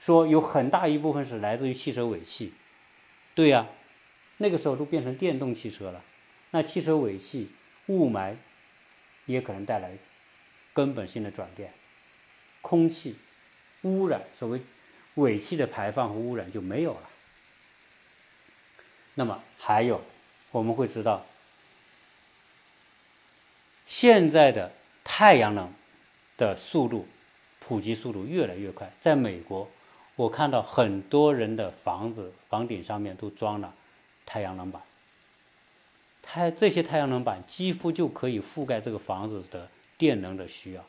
[0.00, 2.54] 说有很大一部分是来自于汽车尾气，
[3.34, 3.68] 对呀，
[4.38, 6.02] 那个时候都变成电动汽车了，
[6.50, 7.52] 那汽车尾气
[7.86, 8.36] 雾霾
[9.26, 9.96] 也可能带来
[10.72, 11.72] 根本性的转变，
[12.62, 13.16] 空气
[13.82, 14.60] 污染，所谓。
[15.14, 17.10] 尾气的排放和污染就没有了。
[19.14, 20.02] 那么还有，
[20.50, 21.24] 我们会知道，
[23.86, 24.72] 现在的
[25.04, 25.72] 太阳能
[26.36, 27.06] 的速度
[27.60, 28.92] 普及速度越来越快。
[28.98, 29.70] 在美国，
[30.16, 33.72] 我看到很多人的房子房顶上面都装了
[34.26, 34.82] 太阳能板，
[36.20, 40.84] 太这些太阳能板几乎就可以覆盖这个房子的电能的需要。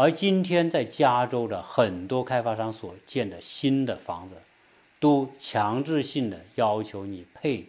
[0.00, 4.36] 而今天在加州的很多开发商所建的新的房子，
[5.00, 7.66] 都强制性的要求你配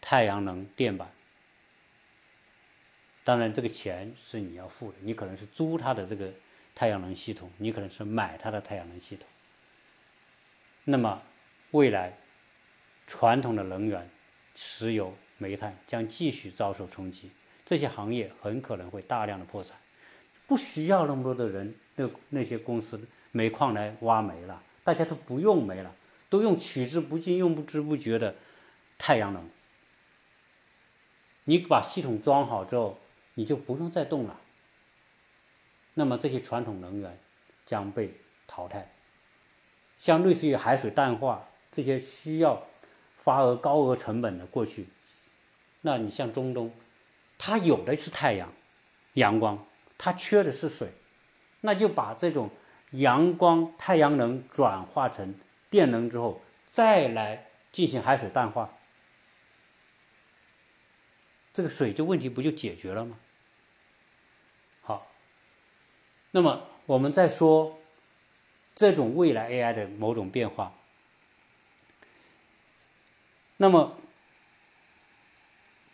[0.00, 1.08] 太阳能电板。
[3.22, 6.28] 当然，这个钱是你要付的，你可能是租他的这个
[6.74, 9.24] 太阳能系统，你可能是买他的太阳能系统。
[10.82, 11.22] 那么，
[11.70, 12.18] 未来
[13.06, 14.10] 传统的能源，
[14.56, 17.30] 石油、煤炭将继续遭受冲击，
[17.64, 19.76] 这些行业很可能会大量的破产。
[20.50, 25.94] 不需要那么多的人，那那些公司煤矿来挖煤了，大家都不用煤了，
[26.28, 28.34] 都用取之不尽、用不知不觉的
[28.98, 29.48] 太阳能。
[31.44, 32.98] 你把系统装好之后，
[33.34, 34.40] 你就不用再动了。
[35.94, 37.16] 那么这些传统能源
[37.64, 38.12] 将被
[38.48, 38.90] 淘汰，
[40.00, 42.66] 像类似于海水淡化这些需要
[43.14, 44.88] 发额高额成本的过去，
[45.82, 46.72] 那你像中东，
[47.38, 48.52] 它有的是太阳
[49.12, 49.64] 阳光，
[50.02, 50.94] 它缺的是水，
[51.60, 52.48] 那就把这种
[52.92, 55.34] 阳光太阳能转化成
[55.68, 58.78] 电能之后，再来进行海水淡化，
[61.52, 63.18] 这个水就问题不就解决了吗？
[64.80, 65.06] 好
[66.30, 67.78] 那么我们再说
[68.74, 70.72] 这种未来 AI 的某种变化。
[73.58, 73.98] 那么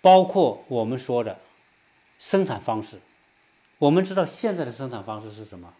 [0.00, 1.40] 包括我们说的
[2.20, 3.00] 生产方式，
[3.78, 5.74] 我们知道现在的生产方式是什么？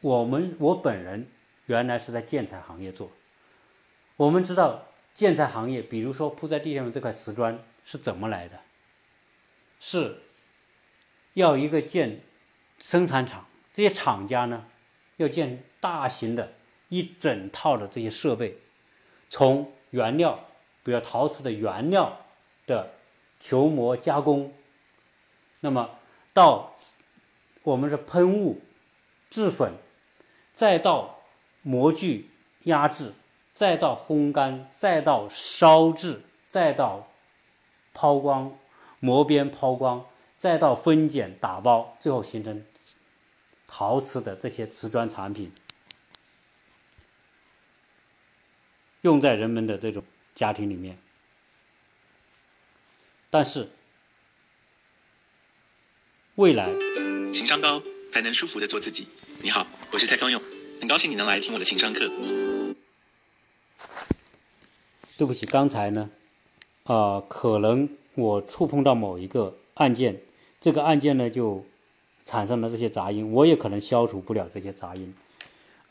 [0.00, 1.28] 我们我本人
[1.66, 3.10] 原来是在建材行业做，
[4.16, 8.60] 我们知道建材行业，比如说铺在地上的这块瓷砖是怎么来的？
[9.80, 10.22] 是
[11.34, 12.20] 要一个建
[12.78, 13.46] 生产厂。
[13.72, 14.66] 这些厂家呢，
[15.16, 16.54] 要建大型的
[16.88, 18.58] 一整套的这些设备，
[19.30, 20.48] 从原料，
[20.82, 22.24] 比如陶瓷的原料
[22.66, 22.94] 的
[23.38, 24.52] 球磨加工，
[25.60, 25.90] 那么
[26.32, 26.76] 到
[27.68, 28.62] 我们是喷雾、
[29.28, 29.74] 制粉，
[30.54, 31.20] 再到
[31.60, 32.30] 模具
[32.62, 33.12] 压制，
[33.52, 37.12] 再到烘干，再到烧制，再到
[37.92, 38.58] 抛光、
[39.00, 40.06] 磨边、抛光，
[40.38, 42.64] 再到分拣、打包，最后形成。
[43.70, 45.52] 陶瓷的这些瓷砖产品，
[49.02, 50.02] 用在人们的这种
[50.34, 50.96] 家庭里面。
[53.28, 53.68] 但是，
[56.36, 56.64] 未来
[57.60, 59.06] 高才能舒服的做自己。
[59.42, 60.40] 你好，我是蔡康永，
[60.80, 62.10] 很高兴你能来听我的情商课。
[65.16, 66.10] 对不起，刚才呢，
[66.84, 70.20] 啊，可能我触碰到某一个按键，
[70.60, 71.64] 这个按键呢就。
[72.24, 75.14] 产生了这些杂音，我也可能消除不了这些杂音，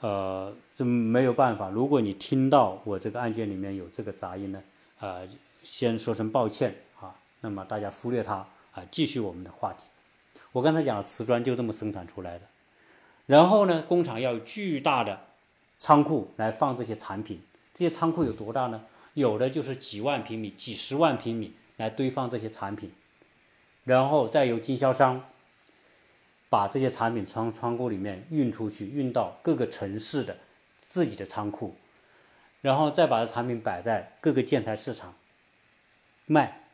[0.02, 1.68] 呃，这没有办法。
[1.68, 4.62] 如果你听到我这个案件里面有这个杂音呢，
[5.00, 5.28] 呃，
[5.64, 7.16] 先说声抱歉啊。
[7.42, 8.36] 那么大家忽略它
[8.72, 9.84] 啊，继续我们的话题。
[10.52, 12.46] 我刚才讲了，瓷砖就这么生产出来的。
[13.26, 15.20] 然后呢，工厂要有巨大的
[15.80, 17.42] 仓库来放这些产品。
[17.74, 18.86] 这些仓库有多大呢？
[19.14, 22.92] 有的就是几万平米、几十万平米来堆放这些产品，
[23.84, 25.24] 然后再由经销商。
[26.50, 30.38] 把这些产品从仓库里面运出去，运到各个城市的
[30.80, 31.76] 自己的仓库，
[32.62, 35.14] 然后再把这产品摆在各个建材市场
[36.26, 36.67] 卖。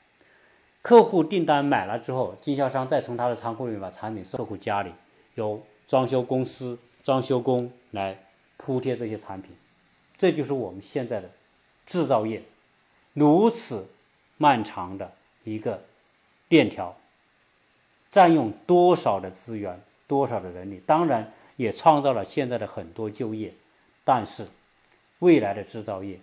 [0.84, 4.92] 客户订单买了之后，经销商再从他的仓库里面把产品送客户家里，
[5.36, 8.26] 由装修公司、装修工来
[8.58, 9.56] 铺贴这些产品。
[10.18, 11.32] 这就是我们现在的
[11.86, 12.44] 制造业
[13.14, 13.88] 如此
[14.38, 15.12] 漫长的
[15.46, 15.84] 一个
[16.50, 16.96] 链条。
[18.12, 23.52] 占用多少的资源，多少的人力，当然也创造了现在的很多就业。
[24.04, 24.46] 但是，
[25.18, 26.20] 未来的制造业，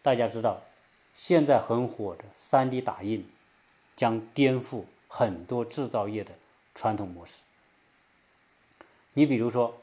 [0.00, 0.62] 大家知道，
[1.14, 3.28] 现在很火的 3D 打印，
[4.02, 6.32] 将颠覆很多制造业的
[6.74, 7.34] 传统模式。
[9.12, 9.80] 你比如说，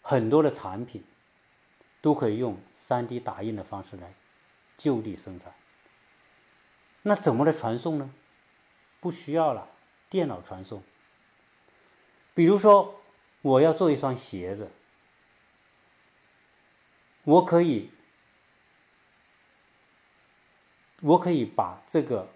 [0.00, 1.04] 很多的产品
[2.00, 4.14] 都可以用 3D 打印的方式来
[4.78, 5.52] 就地生产。
[7.02, 8.10] 那怎么来传送呢？
[9.00, 9.68] 不需要了，
[10.08, 10.82] 电脑传送。
[12.32, 13.02] 比如说，
[13.42, 14.70] 我要做一双鞋子，
[17.24, 17.90] 我可以，
[21.00, 22.28] 我可以把这个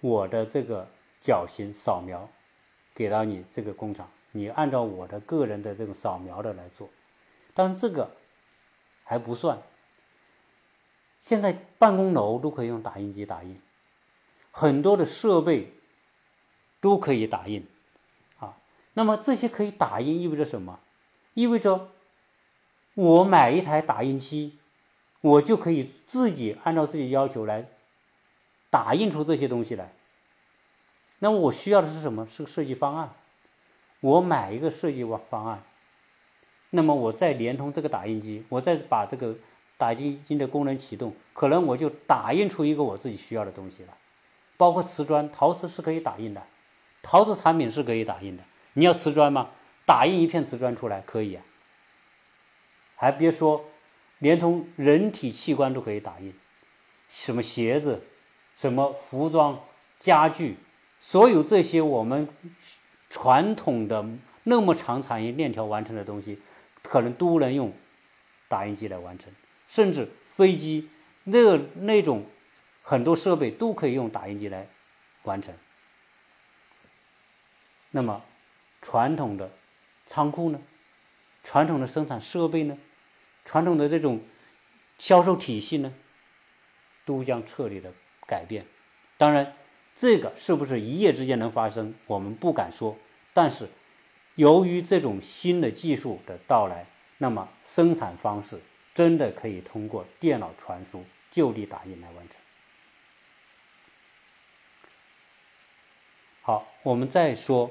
[0.00, 0.88] 我的这个
[1.20, 2.28] 脚型扫描
[2.94, 6.88] 给到你这个工厂，你按照我的个人的这种扫描的来做。
[7.54, 8.10] 但这个
[9.04, 9.58] 还不算，
[11.18, 13.60] 现在办公楼都可以用打印机打印。
[14.50, 15.74] 很多的设备
[16.80, 17.66] 都可以打印，
[18.38, 18.56] 啊，
[18.94, 20.80] 那么这些可以打印意味着什么？
[21.34, 21.90] 意味着
[22.94, 24.58] 我买一台打印机，
[25.20, 27.68] 我就可以自己按照自己要求来
[28.76, 29.90] 打印出这些东西来。
[31.20, 32.26] 那么我需要的是什么？
[32.30, 33.10] 是个设计方案。
[34.00, 35.62] 我买一个设计方案，
[36.68, 39.34] 那么我再连通这个打印机，我再把这个
[39.78, 43.96] 打印机的功能启动，可能我就打印出一个我自己需要的东西了。
[44.58, 46.42] 包括瓷砖，陶瓷是可以打印的，
[47.02, 48.44] 陶瓷产品是可以打印的。
[48.74, 49.48] 你要瓷砖吗？
[49.86, 51.42] 打印一片瓷砖出来可以啊。
[52.94, 53.64] 还别说，
[54.18, 56.34] 连同人体器官都可以打印，
[57.08, 58.02] 什么鞋子、
[58.56, 59.62] 什么服装、
[60.00, 60.56] 家具，
[60.98, 62.26] 所有这些我们
[63.10, 64.04] 传统的
[64.44, 66.40] 那么长产业链条完成的东西，
[66.82, 67.72] 可能都能用
[68.48, 69.30] 打印机来完成，
[69.68, 70.88] 甚至飞机
[71.24, 72.24] 那那种
[72.82, 74.66] 很多设备都可以用打印机来
[75.24, 75.54] 完成。
[77.90, 78.24] 那么，
[78.80, 79.52] 传统的
[80.06, 80.60] 仓库呢？
[81.44, 82.78] 传统的生产设备呢？
[83.44, 84.20] 传统的这种
[84.98, 85.92] 销售体系呢？
[87.04, 87.92] 都将彻底的
[88.26, 88.66] 改变。
[89.16, 89.54] 当然，
[89.96, 92.96] 这个是不是一夜之间能发生，我们不敢说。
[93.32, 93.68] 但是，
[94.34, 96.86] 由于这种新的技术的到来，
[97.18, 98.60] 那么生产方式
[98.94, 102.40] 真的可以通过电脑传输、就地打印来完成。
[106.42, 107.70] 好，我们再说。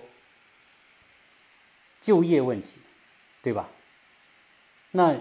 [2.01, 2.75] 就业问题，
[3.41, 3.67] 对吧？
[4.91, 5.17] 那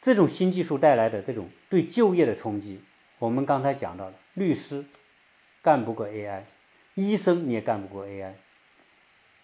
[0.00, 2.82] 这种新技术带来的这种对就业的冲击，
[3.20, 4.84] 我们刚才讲到了，律师
[5.62, 6.42] 干不过 AI，
[6.94, 8.34] 医生你也干不过 AI，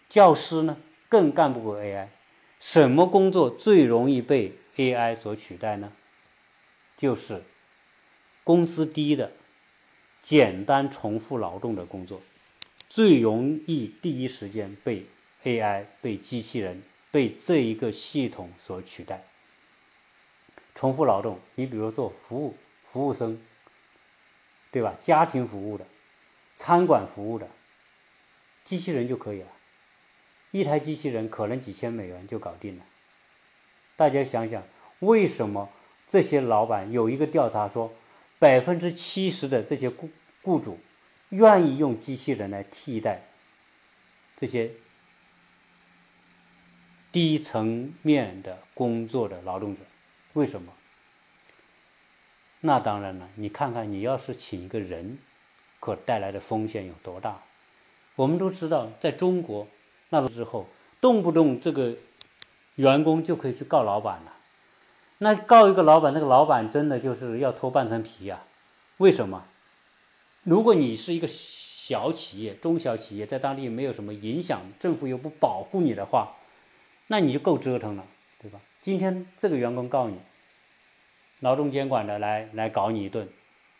[0.07, 0.77] 教师呢
[1.09, 2.07] 更干不过 AI。
[2.59, 5.91] 什么工作最容易被 AI 所取代呢？
[6.95, 7.43] 就是
[8.43, 9.31] 工资低的、
[10.21, 12.21] 简单重复劳动的工作，
[12.87, 15.05] 最容易第一时间被。
[15.43, 19.23] AI 被机器人被这一个系统所取代，
[20.75, 23.41] 重复劳动，你比如做服务服务生，
[24.71, 24.95] 对吧？
[24.99, 25.85] 家庭服务的、
[26.55, 27.47] 餐馆服务的，
[28.63, 29.47] 机器人就可以了，
[30.51, 32.85] 一台机器人可能几千美元就搞定了。
[33.95, 34.63] 大家想想，
[34.99, 35.69] 为什么
[36.07, 37.93] 这些老板有一个调查说，
[38.39, 40.09] 百分之七十的这些雇
[40.41, 40.79] 雇主
[41.29, 43.21] 愿意用机器人来替代
[44.37, 44.71] 这些？
[47.11, 49.81] 低层面的工作的劳动者，
[50.31, 50.71] 为什么？
[52.61, 55.17] 那当然了，你看看，你要是请一个人，
[55.79, 57.41] 可带来的风险有多大？
[58.15, 59.67] 我们都知道，在中国，
[60.09, 60.67] 那之后
[60.99, 61.95] 动不动这个
[62.75, 64.33] 员工就可以去告老板了。
[65.17, 68.43] 那告一个老板，那个老板真的就是要脱半层皮呀？
[68.97, 69.45] 为什么？
[70.43, 76.35] 如果你是一个小企业、中小企业，在当地没有什么影响，政府又不保护你的话。
[77.07, 78.05] 那你就够折腾了，
[78.39, 78.59] 对吧？
[78.81, 80.17] 今天这个员工告你，
[81.41, 83.27] 劳动监管的来来搞你一顿，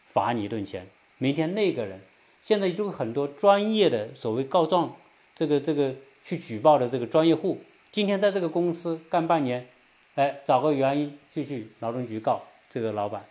[0.06, 0.88] 罚你一顿钱。
[1.18, 2.02] 明天那个人，
[2.42, 4.96] 现在就很多专业的所谓告状，
[5.36, 9.68] 这个这个去举报的这个专业户，今天在这个公司干半年，
[10.16, 13.26] 哎，找个原因就去劳动局告这个老板，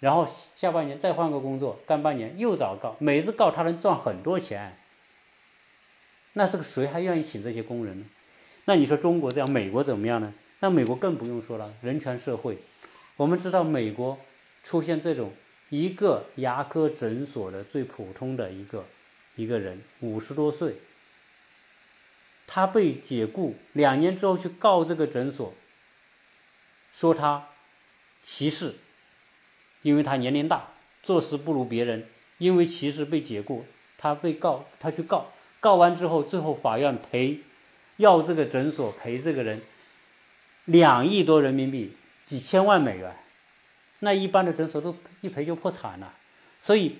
[0.00, 4.76] 然后下半年再换个工作干半年又找告，每次告他能赚很多钱。
[6.32, 8.06] 那这个谁还愿意请这些工人呢？
[8.64, 10.32] 那你说中国这样，美国怎么样呢？
[10.60, 12.56] 那美国更不用说了，人权社会。
[13.20, 14.18] 我们知道，美国
[14.64, 15.34] 出现这种
[15.68, 18.86] 一个牙科诊所的最普通的一个
[19.36, 20.76] 一个人，五十多岁，
[22.46, 25.52] 他被解雇，两年之后去告这个诊所，
[26.90, 27.48] 说他
[28.22, 28.76] 歧视，
[29.82, 30.70] 因为他年龄大，
[31.02, 32.08] 做事不如别人，
[32.38, 33.66] 因为歧视被解雇，
[33.98, 37.40] 他被告，他去告，告完之后，最后法院赔。
[37.98, 39.60] 要这个诊所赔这个人
[40.64, 41.92] 两亿多人民币，
[42.30, 43.16] 几千万美元，
[43.98, 46.14] 那一般的诊所都一赔就破产了。
[46.60, 46.98] 所以，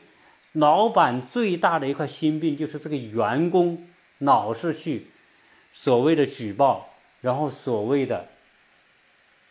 [0.51, 3.87] 老板最大的一块心病就是这个员工
[4.19, 5.07] 老是去
[5.73, 8.27] 所谓的举报，然后所谓的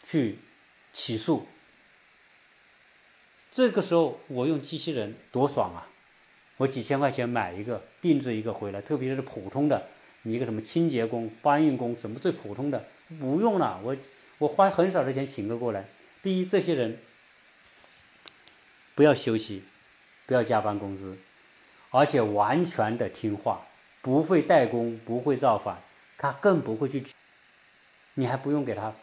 [0.03, 0.39] 去
[0.91, 1.47] 起诉。
[3.49, 5.87] 这个时候我用机器人多爽啊！
[6.57, 9.87] 我几千块钱买一个定制一个回来，特别是普通的。
[10.23, 12.85] 你一个什么清洁工、搬运工，什么最普通的
[13.17, 13.95] 不用了，我
[14.39, 15.85] 我花很少的钱请个过来。
[16.21, 16.99] 第一，这些人
[18.95, 19.63] 不要休息，
[20.25, 21.17] 不要加班工资，
[21.91, 23.67] 而且完全的听话，
[24.01, 25.81] 不会代工，不会造反，
[26.17, 27.05] 他更不会去。
[28.15, 28.93] 你还不用给他，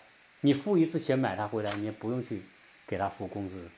[0.41, 2.43] 你付一次钱买他回来，你也不用去
[2.87, 3.71] 给他付工资，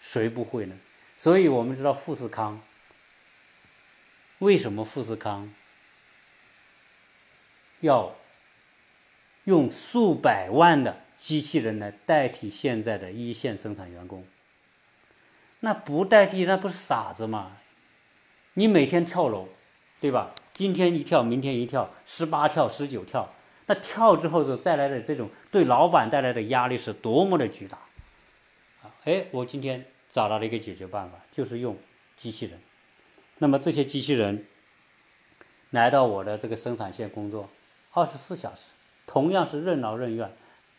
[0.00, 0.78] 谁不会呢？
[1.16, 2.62] 所以我们知道富士康
[4.38, 5.52] 为什么富士康。
[7.80, 8.14] 要
[9.44, 14.24] 用数百万的机器人来代替现在的一线生产员工，
[15.60, 17.58] 那不代替那不是傻子吗？
[18.54, 19.48] 你每天跳楼，
[20.00, 20.32] 对吧？
[20.52, 23.32] 今天一跳，明天一跳，十八跳、十九跳，
[23.66, 27.78] 那跳之后所带来的这种对老板带来的压力是多么的巨大
[28.82, 28.92] 啊！
[29.04, 31.78] 哎，我今天找到了一个解决办法，就是用
[32.16, 32.60] 机器人。
[33.38, 34.44] 那么这些机器人
[35.70, 37.48] 来到我的这个生产线工作。
[37.92, 38.72] 二十四小时，
[39.12, 40.30] 同样是任劳任怨，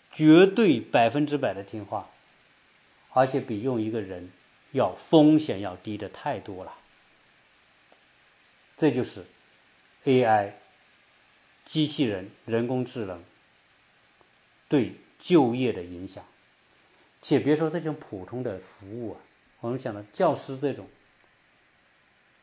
[0.10, 2.10] 绝对百分之百的听话，
[3.10, 4.32] 而且比用一个人
[4.72, 6.78] 要风险要低的太多了。
[8.78, 9.26] 这就是
[10.06, 10.54] AI
[11.66, 13.22] 机器人、人工智能
[14.70, 16.26] 对就业的影响。
[17.20, 19.20] 且别说这种普通的服务啊，
[19.60, 20.88] 我们想到教师这种，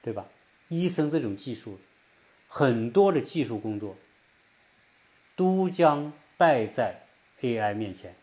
[0.03, 0.27] 对吧？
[0.69, 1.79] 医生这种技术，
[2.47, 3.97] 很多的技术工作
[5.39, 7.03] 都将败在
[7.41, 8.17] AI 面前。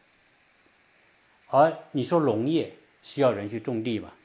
[1.48, 4.16] 而你说农业需要人去种地吧？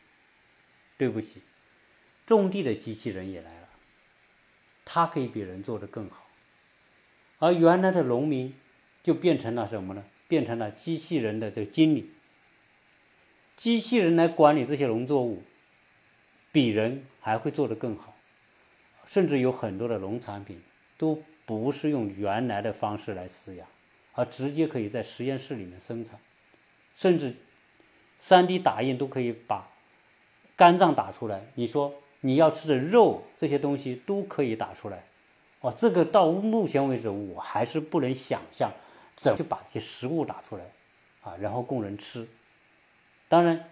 [0.99, 1.41] 对不起，
[2.27, 3.69] 种地的机器人也来了，
[4.85, 6.27] 它可以比人做的更好。
[7.39, 8.59] 而原来的农民
[9.05, 10.05] 就变成了什么呢？
[10.27, 12.11] 变成了机器人的这个经理。
[13.57, 15.45] 机器人来管理这些农作物，
[16.51, 18.17] 比人还会做得更好，
[19.07, 20.61] 甚至有很多的农产品
[20.99, 23.67] 都不是用原来的方式来饲养，
[24.13, 26.21] 而直接可以在实验室里面生产，
[26.95, 27.35] 甚至
[28.19, 29.69] 三 D 打印都可以把
[30.55, 31.45] 肝脏打出来。
[31.57, 35.03] 你说你要吃的肉这些东西都可以打出来，
[35.59, 38.73] 哦，这个到目前为止我还是不能想象
[39.17, 40.71] 怎么去把这些食物打出来，
[41.23, 42.29] 啊，然后供人吃。
[43.27, 43.69] 当然，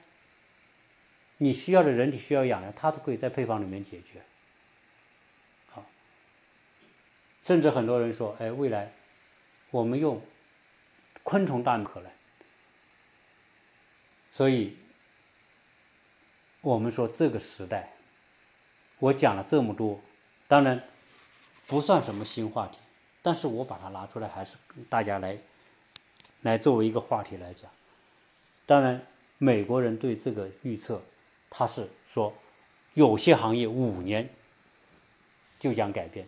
[1.36, 4.20] 你需要的人体需要养料，它都可以在配方里面解决。
[5.68, 5.84] 好，
[7.49, 8.92] 甚至很多人说：“哎，未来
[9.70, 10.20] 我们用
[11.22, 12.12] 昆虫蛋壳来。”
[14.30, 14.76] 所以，
[16.61, 17.94] 我们说这个时代，
[18.99, 19.99] 我讲了这么多，
[20.46, 20.84] 当然
[21.66, 22.76] 不算什么新话题，
[23.22, 24.59] 但是我把它拿出来，还是
[24.90, 25.38] 大家来
[26.42, 27.70] 来作为一个话题来讲。
[28.66, 29.07] 当然。
[29.40, 31.01] 美国人对这个预测，
[31.49, 32.34] 他是说，
[32.94, 34.28] 有些行业五年
[35.61, 36.26] 就将改变，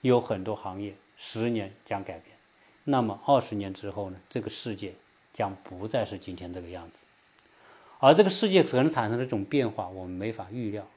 [0.00, 2.36] 有很多行业十年将改变。
[2.84, 4.20] 那么二十年之后呢？
[4.30, 4.94] 这个世界
[5.32, 7.04] 将不再是今天这个样子。
[7.98, 10.88] 而这个世界可能产生的这种变化，我们没法预料。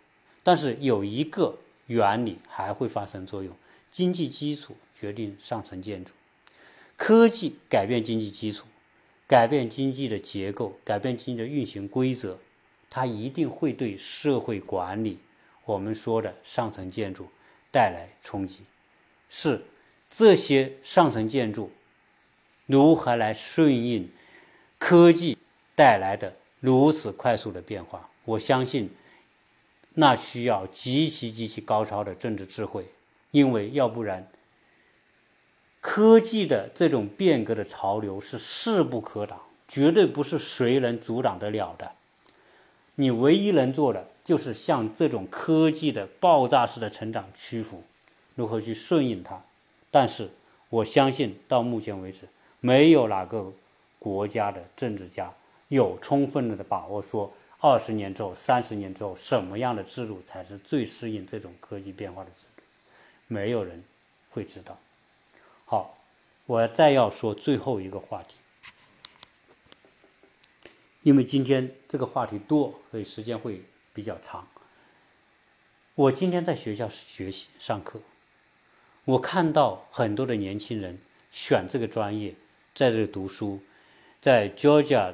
[0.44, 3.56] 但是有一个原理还会发生作用：
[3.92, 6.12] 经济基础决定上层建筑，
[6.96, 8.66] 科技改变经济基础。
[9.28, 12.38] 改变经济的结构，改变经济的运行规则，
[12.90, 15.20] 它一定会对社会管理，
[15.64, 17.30] 我们说的上层建筑
[17.72, 18.64] 带来冲击。
[19.34, 19.64] 是
[20.10, 21.72] 这些上层建筑
[22.66, 24.12] 如何来顺应
[24.78, 25.38] 科技
[25.74, 28.10] 带来的如此快速的变化？
[28.26, 28.90] 我相信，
[29.94, 32.86] 那需要极其极其高超的政治智慧，
[33.32, 34.30] 因为要不然。
[35.80, 41.94] 科技的这种变革的潮流是势不可挡，绝对不是谁能阻挡得了的。
[42.96, 47.84] 你唯一能做的就是向这种科技的爆炸式的成长屈服，
[48.42, 49.40] 如何去顺应它。
[49.92, 50.32] 但是
[50.70, 52.28] 我相信，到目前为止，
[52.60, 53.54] 没有哪个
[54.00, 55.32] 国家的政治家
[55.68, 62.64] 有充分的把握说，二十年之后、三十年之后，什么样的制度才是最适应这种科技变化的制度，
[63.28, 63.84] 没有人
[64.32, 64.76] 会知道。
[65.66, 66.00] 好，
[66.48, 68.38] 我再要说最后一个话题，
[71.04, 73.62] 因为今天这个话题多，所以时间会
[73.94, 74.48] 比较长。
[75.94, 78.02] 我今天在学校学习上课，
[79.06, 81.00] 我看到很多的年轻人
[81.32, 82.36] 选这个专业，
[82.76, 83.60] 在这读书，
[84.20, 85.14] 在 Georgia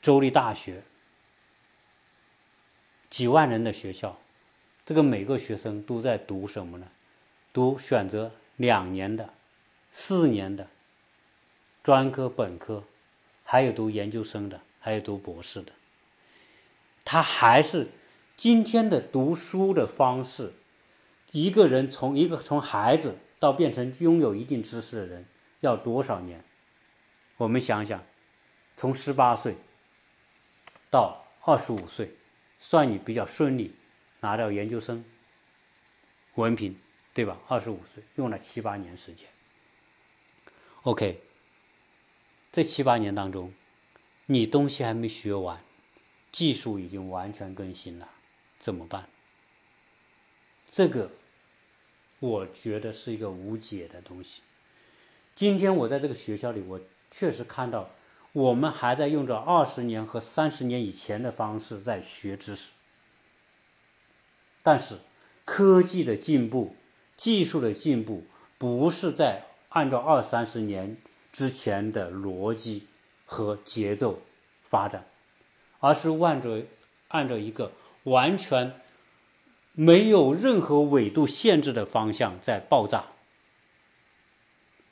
[0.00, 0.82] 州立大学，
[3.10, 4.18] 几万人的学校，
[4.86, 6.86] 这个每个学生都在读什么呢？
[7.52, 9.28] 读选择两年的。
[9.94, 10.66] 四年的
[11.82, 12.82] 专科、本科，
[13.44, 15.72] 还有读研究生的，还有读博士的，
[17.04, 17.88] 他还是
[18.34, 20.54] 今天的读书的方式。
[21.32, 25.26] 一个人从一个从孩子到变成拥有一定知识的人，
[25.60, 26.44] 要多少年？
[27.38, 28.04] 我们想想，
[28.76, 29.56] 从十八岁
[30.90, 32.14] 到二十五岁，
[32.58, 33.74] 算你比较顺利
[34.20, 35.04] 拿到研究生
[36.34, 36.78] 文凭，
[37.14, 37.38] 对吧？
[37.48, 39.26] 二十五岁用了七八年时间。
[40.82, 41.22] OK，
[42.52, 43.52] 这七八年当中，
[44.26, 45.64] 你东西还没学完，
[46.30, 48.08] 技术已经完全更新了，
[48.58, 49.08] 怎么办？
[50.70, 51.10] 这个
[52.22, 54.42] 我觉得是一个无解的东西。
[55.34, 57.90] 今天我在这个学校里，我确实看到
[58.32, 62.70] 我们还在用着二十年和三十年以前的方式在学知识，
[64.62, 64.98] 但是
[65.44, 66.76] 科技的进步、
[67.16, 68.24] 技术的进步
[68.56, 69.46] 不是在。
[69.74, 70.98] 按照二三十年
[71.32, 72.88] 之前的逻辑
[73.24, 74.20] 和节奏
[74.68, 75.06] 发展，
[75.80, 76.60] 而是按照
[77.08, 78.81] 按照一个完全
[79.72, 83.06] 没有任何纬度限制的方向在爆炸。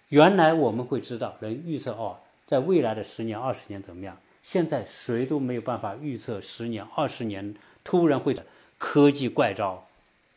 [0.08, 4.18] 原来我们会知道能预测哦，在未来的十年、二十年怎么样？
[4.42, 7.54] 现在谁都没有办法预测十年、二十年
[7.84, 8.46] 突然会的
[8.78, 9.86] 科技怪招，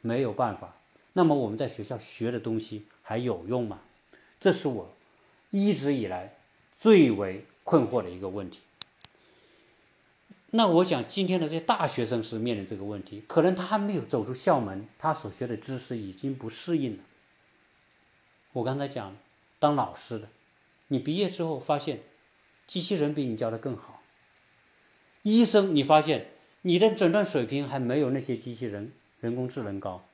[0.01, 0.75] 没有办法。
[1.13, 3.79] 那么我们在学校学的东西还有用吗？
[4.39, 4.93] 这是我
[5.51, 6.35] 一直以来
[6.77, 8.59] 最为困惑的一个问题。
[10.55, 17.03] 那我想，今天的这些大学生是面临这个问题，可能他还没有走出校门，他所学的知识已经不适应了。
[18.51, 19.17] 我刚才讲，
[19.57, 20.29] 当老师的，
[20.89, 22.03] 你毕业之后发现，
[22.67, 24.03] 机器人比你教的更好；
[25.23, 26.27] 医生，你发现
[26.61, 30.05] 你的诊断水平还没有那些机器人、人工智能高；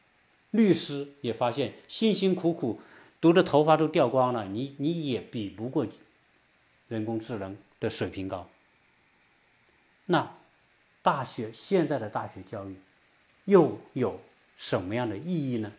[0.51, 2.79] 律师也发现，辛辛苦苦
[3.19, 5.85] 读的头发都掉光了，你你也比不过
[6.87, 8.49] 人工智能的水平高。
[10.11, 10.35] 那
[11.03, 12.79] 大学现在的大学教育
[13.45, 14.19] 又有
[14.57, 15.71] 什么样的意义呢？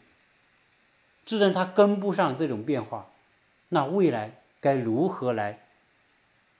[1.25, 3.11] 既然它跟不上这种变化，
[3.71, 5.67] 那未来该如何来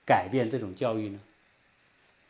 [0.05, 1.21] 改变这种教育呢？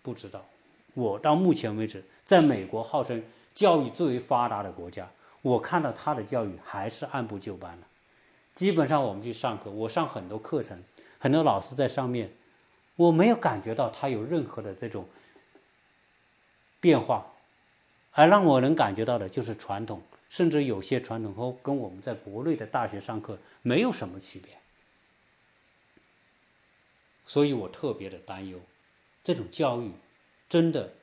[0.03, 0.45] 不知道。
[0.93, 3.23] 我到目前为止，在美国号称
[3.55, 5.09] 教育最为发达的国家，
[5.41, 7.87] 我看到他的教育还是按部就班的。
[8.53, 10.83] 基本上我们去上课，我上很多课程，
[11.17, 12.31] 很多老师在上面，
[12.95, 15.07] 我没有感觉到他有任何的这种。
[16.81, 17.31] 变化，
[18.11, 24.57] 而让我能感觉到的就是传统，甚至有些传统和跟我们在国内的大学上课没有什么区别，
[27.23, 28.59] 所以我特别的担忧，
[29.23, 29.91] 这种教育
[30.49, 30.93] 真的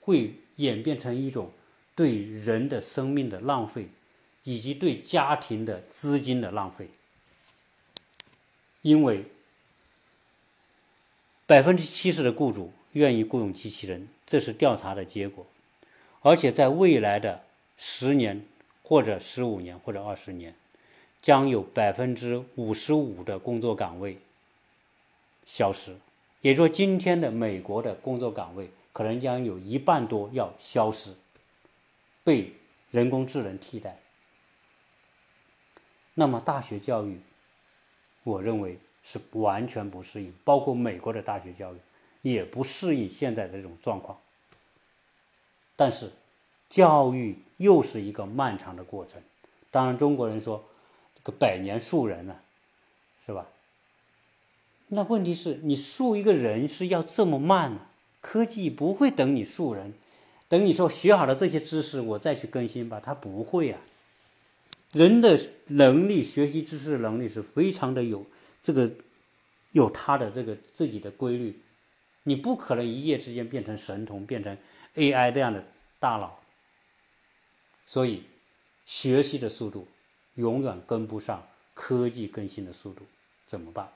[0.00, 1.52] 会演变成一种
[1.94, 3.88] 对人的生命的浪费，
[4.42, 6.90] 以及对家庭的资金的浪费，
[8.82, 9.26] 因为
[11.46, 12.72] 百分之七十的雇主。
[12.94, 15.46] 愿意雇佣机器人，这是调查的结果，
[16.22, 17.44] 而且在未来的
[17.76, 18.44] 十年
[18.82, 20.54] 或者十五年或者二十年，
[21.20, 24.18] 将有百分之五十五的工作岗位
[25.44, 25.96] 消失，
[26.40, 31.12] 也就说今天的美国的工作岗位可能将有一半多要消失，
[32.22, 32.52] 被
[32.90, 33.98] 人工智能替代。
[36.14, 37.18] 那么大学教育，
[38.22, 41.78] 我认为是完全不适应，包括美国的大学教育。
[42.24, 44.18] 也不适应现在的这种状况，
[45.76, 46.10] 但是
[46.70, 49.20] 教育又是一个漫长的过程。
[49.70, 50.64] 当然，中国人说
[51.14, 52.34] 这个百年树人呢，
[53.26, 53.46] 是吧？
[54.88, 57.80] 那问题是你树一个人是要这么慢呢？
[58.22, 59.92] 科技不会等你树人，
[60.48, 63.78] 等你说学好了这些知识，我再去更新吧，他不会啊。
[64.92, 68.24] 人的能力，学习知识的能力是非常的有
[68.62, 68.90] 这个
[69.72, 71.60] 有他的这个自己的规律。
[72.24, 74.58] 你不可能一夜之间变成神童，变成
[74.96, 75.64] AI 这样的
[75.98, 76.40] 大脑，
[77.86, 78.24] 所以
[78.84, 79.86] 学习的速度
[80.34, 83.04] 永远跟不上科技更新的速度，
[83.46, 83.92] 怎么办？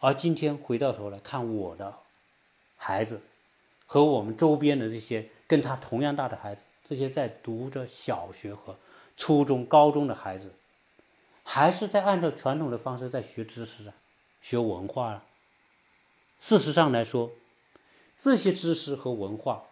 [0.00, 1.98] 而今天回到头来看我的
[2.76, 3.20] 孩子
[3.84, 8.78] 和我们周边的这些跟他同样大的孩子，这些在读着小学和
[9.16, 10.54] 初中、高中的孩子，
[11.42, 13.94] 还是在按照传统的方式在学知识啊，
[14.40, 15.24] 学文化啊。
[16.38, 17.32] 事实上来说，
[18.16, 19.64] 这些知识和文化，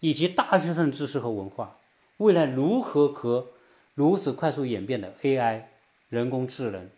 [0.00, 1.78] 以及大学生知识和文化，
[2.18, 3.48] 未来如何和
[3.94, 5.64] 如此快速演变的 AI
[6.08, 6.88] 人工智能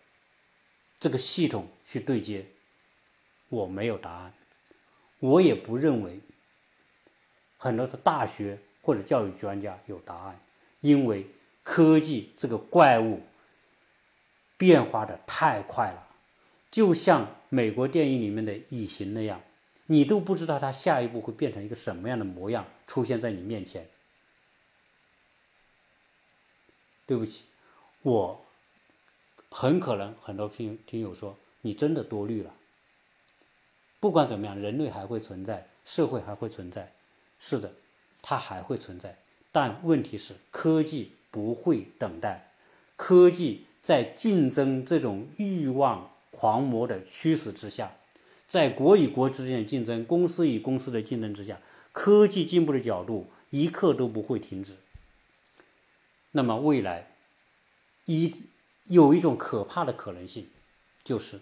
[1.00, 2.46] 这个系统去对接，
[3.48, 4.34] 我没有答案。
[5.20, 6.20] 我也不认为
[7.56, 10.40] 很多的大学或者教育专家有答案，
[10.80, 11.26] 因为
[11.62, 13.22] 科技这个怪物
[14.56, 16.07] 变化的太快了。
[16.70, 19.40] 就像美国电影里面的异形那样，
[19.86, 23.88] 你都不知道它下一步会变成一个什么样的模样出现在你面前。
[27.06, 27.44] 对不起，
[28.02, 28.44] 我
[29.48, 32.54] 很可能很多听听友说你真的多虑了。
[33.98, 36.92] 不管怎么样，人类还会存在，社会还会存在，
[37.38, 37.72] 是的，
[38.20, 39.16] 它还会存在。
[39.50, 42.52] 但问题是，科技不会等待，
[42.96, 46.10] 科技在竞争这种欲望。
[46.31, 47.97] 狂魔的驱使之下，
[48.47, 51.61] 在国与国之间的竞争、公司与公司的竞争之下，
[51.93, 54.76] 科技进步的角度一刻都不会停止。
[56.33, 57.16] 那么未来
[58.05, 58.45] 一
[58.85, 60.49] 有一种可怕的可能性，
[61.03, 61.41] 就是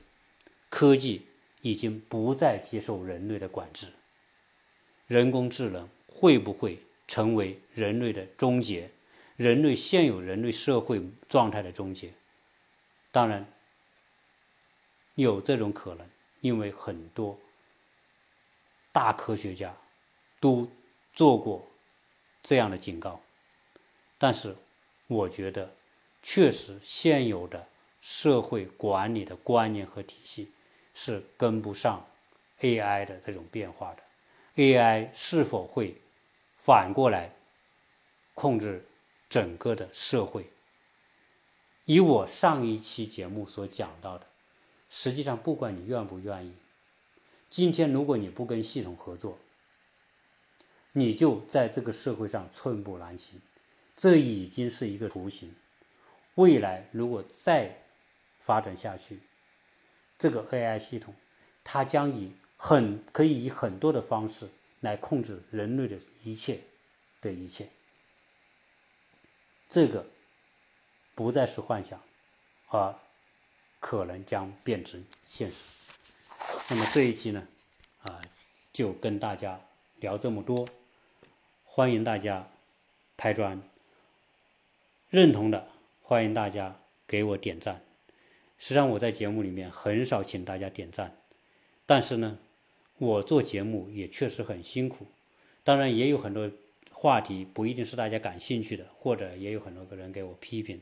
[0.71, 1.27] 科技
[1.63, 3.89] 已经不再接受人类的管制，
[5.07, 8.91] 人工智能会不会成为人类的终结？
[9.37, 12.13] 人类现有人类社会状态的终结？
[13.13, 13.53] 当然。
[15.17, 16.09] 有这种可能，
[16.41, 17.39] 因为很多
[18.93, 19.75] 大科学家
[20.41, 20.67] 都
[21.13, 21.67] 做过
[22.43, 23.21] 这样的警告。
[24.19, 24.55] 但是，
[25.09, 25.75] 我觉得
[26.23, 27.67] 确实现有的
[28.01, 30.51] 社会管理的观念和体系
[30.95, 32.07] 是跟不上
[32.61, 34.03] AI 的这种变化的。
[34.57, 35.95] AI 是否会
[36.57, 37.35] 反过来
[38.35, 38.87] 控制
[39.29, 40.51] 整个的社会。
[41.85, 44.27] 以我上一期节目所讲到的，
[44.89, 46.55] 实际上不管你愿不愿意，
[47.49, 49.39] 今天如果你不跟系统合作，
[50.93, 53.41] 你就在这个社会上寸步难行。
[53.95, 55.55] 这已经是一个雏形。
[56.35, 57.83] 未来如果再
[58.41, 59.21] 发展下去，
[60.19, 61.15] 这个 AI 系统，
[61.65, 64.49] 它将以很可以以很多的方式
[64.81, 66.61] 来控制人类的一切
[67.23, 67.69] 的一切。
[69.69, 70.07] 这个
[71.15, 72.01] 不再是幻想，
[72.69, 72.95] 而
[73.87, 75.59] 可能将变成现实。
[76.69, 77.47] 那么这一期呢，
[78.03, 78.21] 啊，
[78.73, 79.61] 就跟大家
[80.01, 80.69] 聊这么多。
[81.63, 82.51] 欢迎大家
[83.17, 83.63] 拍砖，
[85.09, 85.69] 认同的
[86.03, 87.81] 欢迎大家给我点赞。
[88.59, 91.17] 实际上我在节目里面很少请大家点赞，
[91.87, 92.39] 但是呢，
[92.99, 95.07] 我做节目也确实很辛苦。
[95.63, 96.51] 当然也有很多
[96.91, 100.81] 话题不一定是大家感兴趣的，或者也有很多个人给我批评，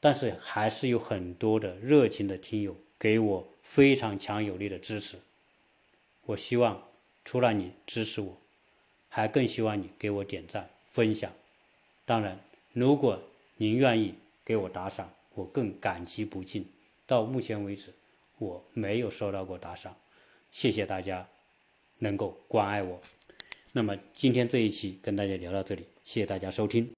[0.00, 5.18] 但是还是有很多的热情的听友给我非常强有力的支持。
[6.26, 6.82] 我希望
[7.24, 8.36] 除了你支持我。
[9.08, 11.32] 还更希望你给我点赞、分享。
[12.04, 12.38] 当然，
[12.74, 13.18] 如果
[13.56, 14.12] 您愿意
[14.44, 16.70] 给我打赏，我更感激不尽。
[17.06, 17.94] 到目前为止，
[18.36, 19.96] 我没有收到过打赏，
[20.50, 21.26] 谢谢大家
[22.00, 23.00] 能够关爱我。
[23.72, 26.92] 那么今天这一期跟大家聊到这里，谢谢大家收听。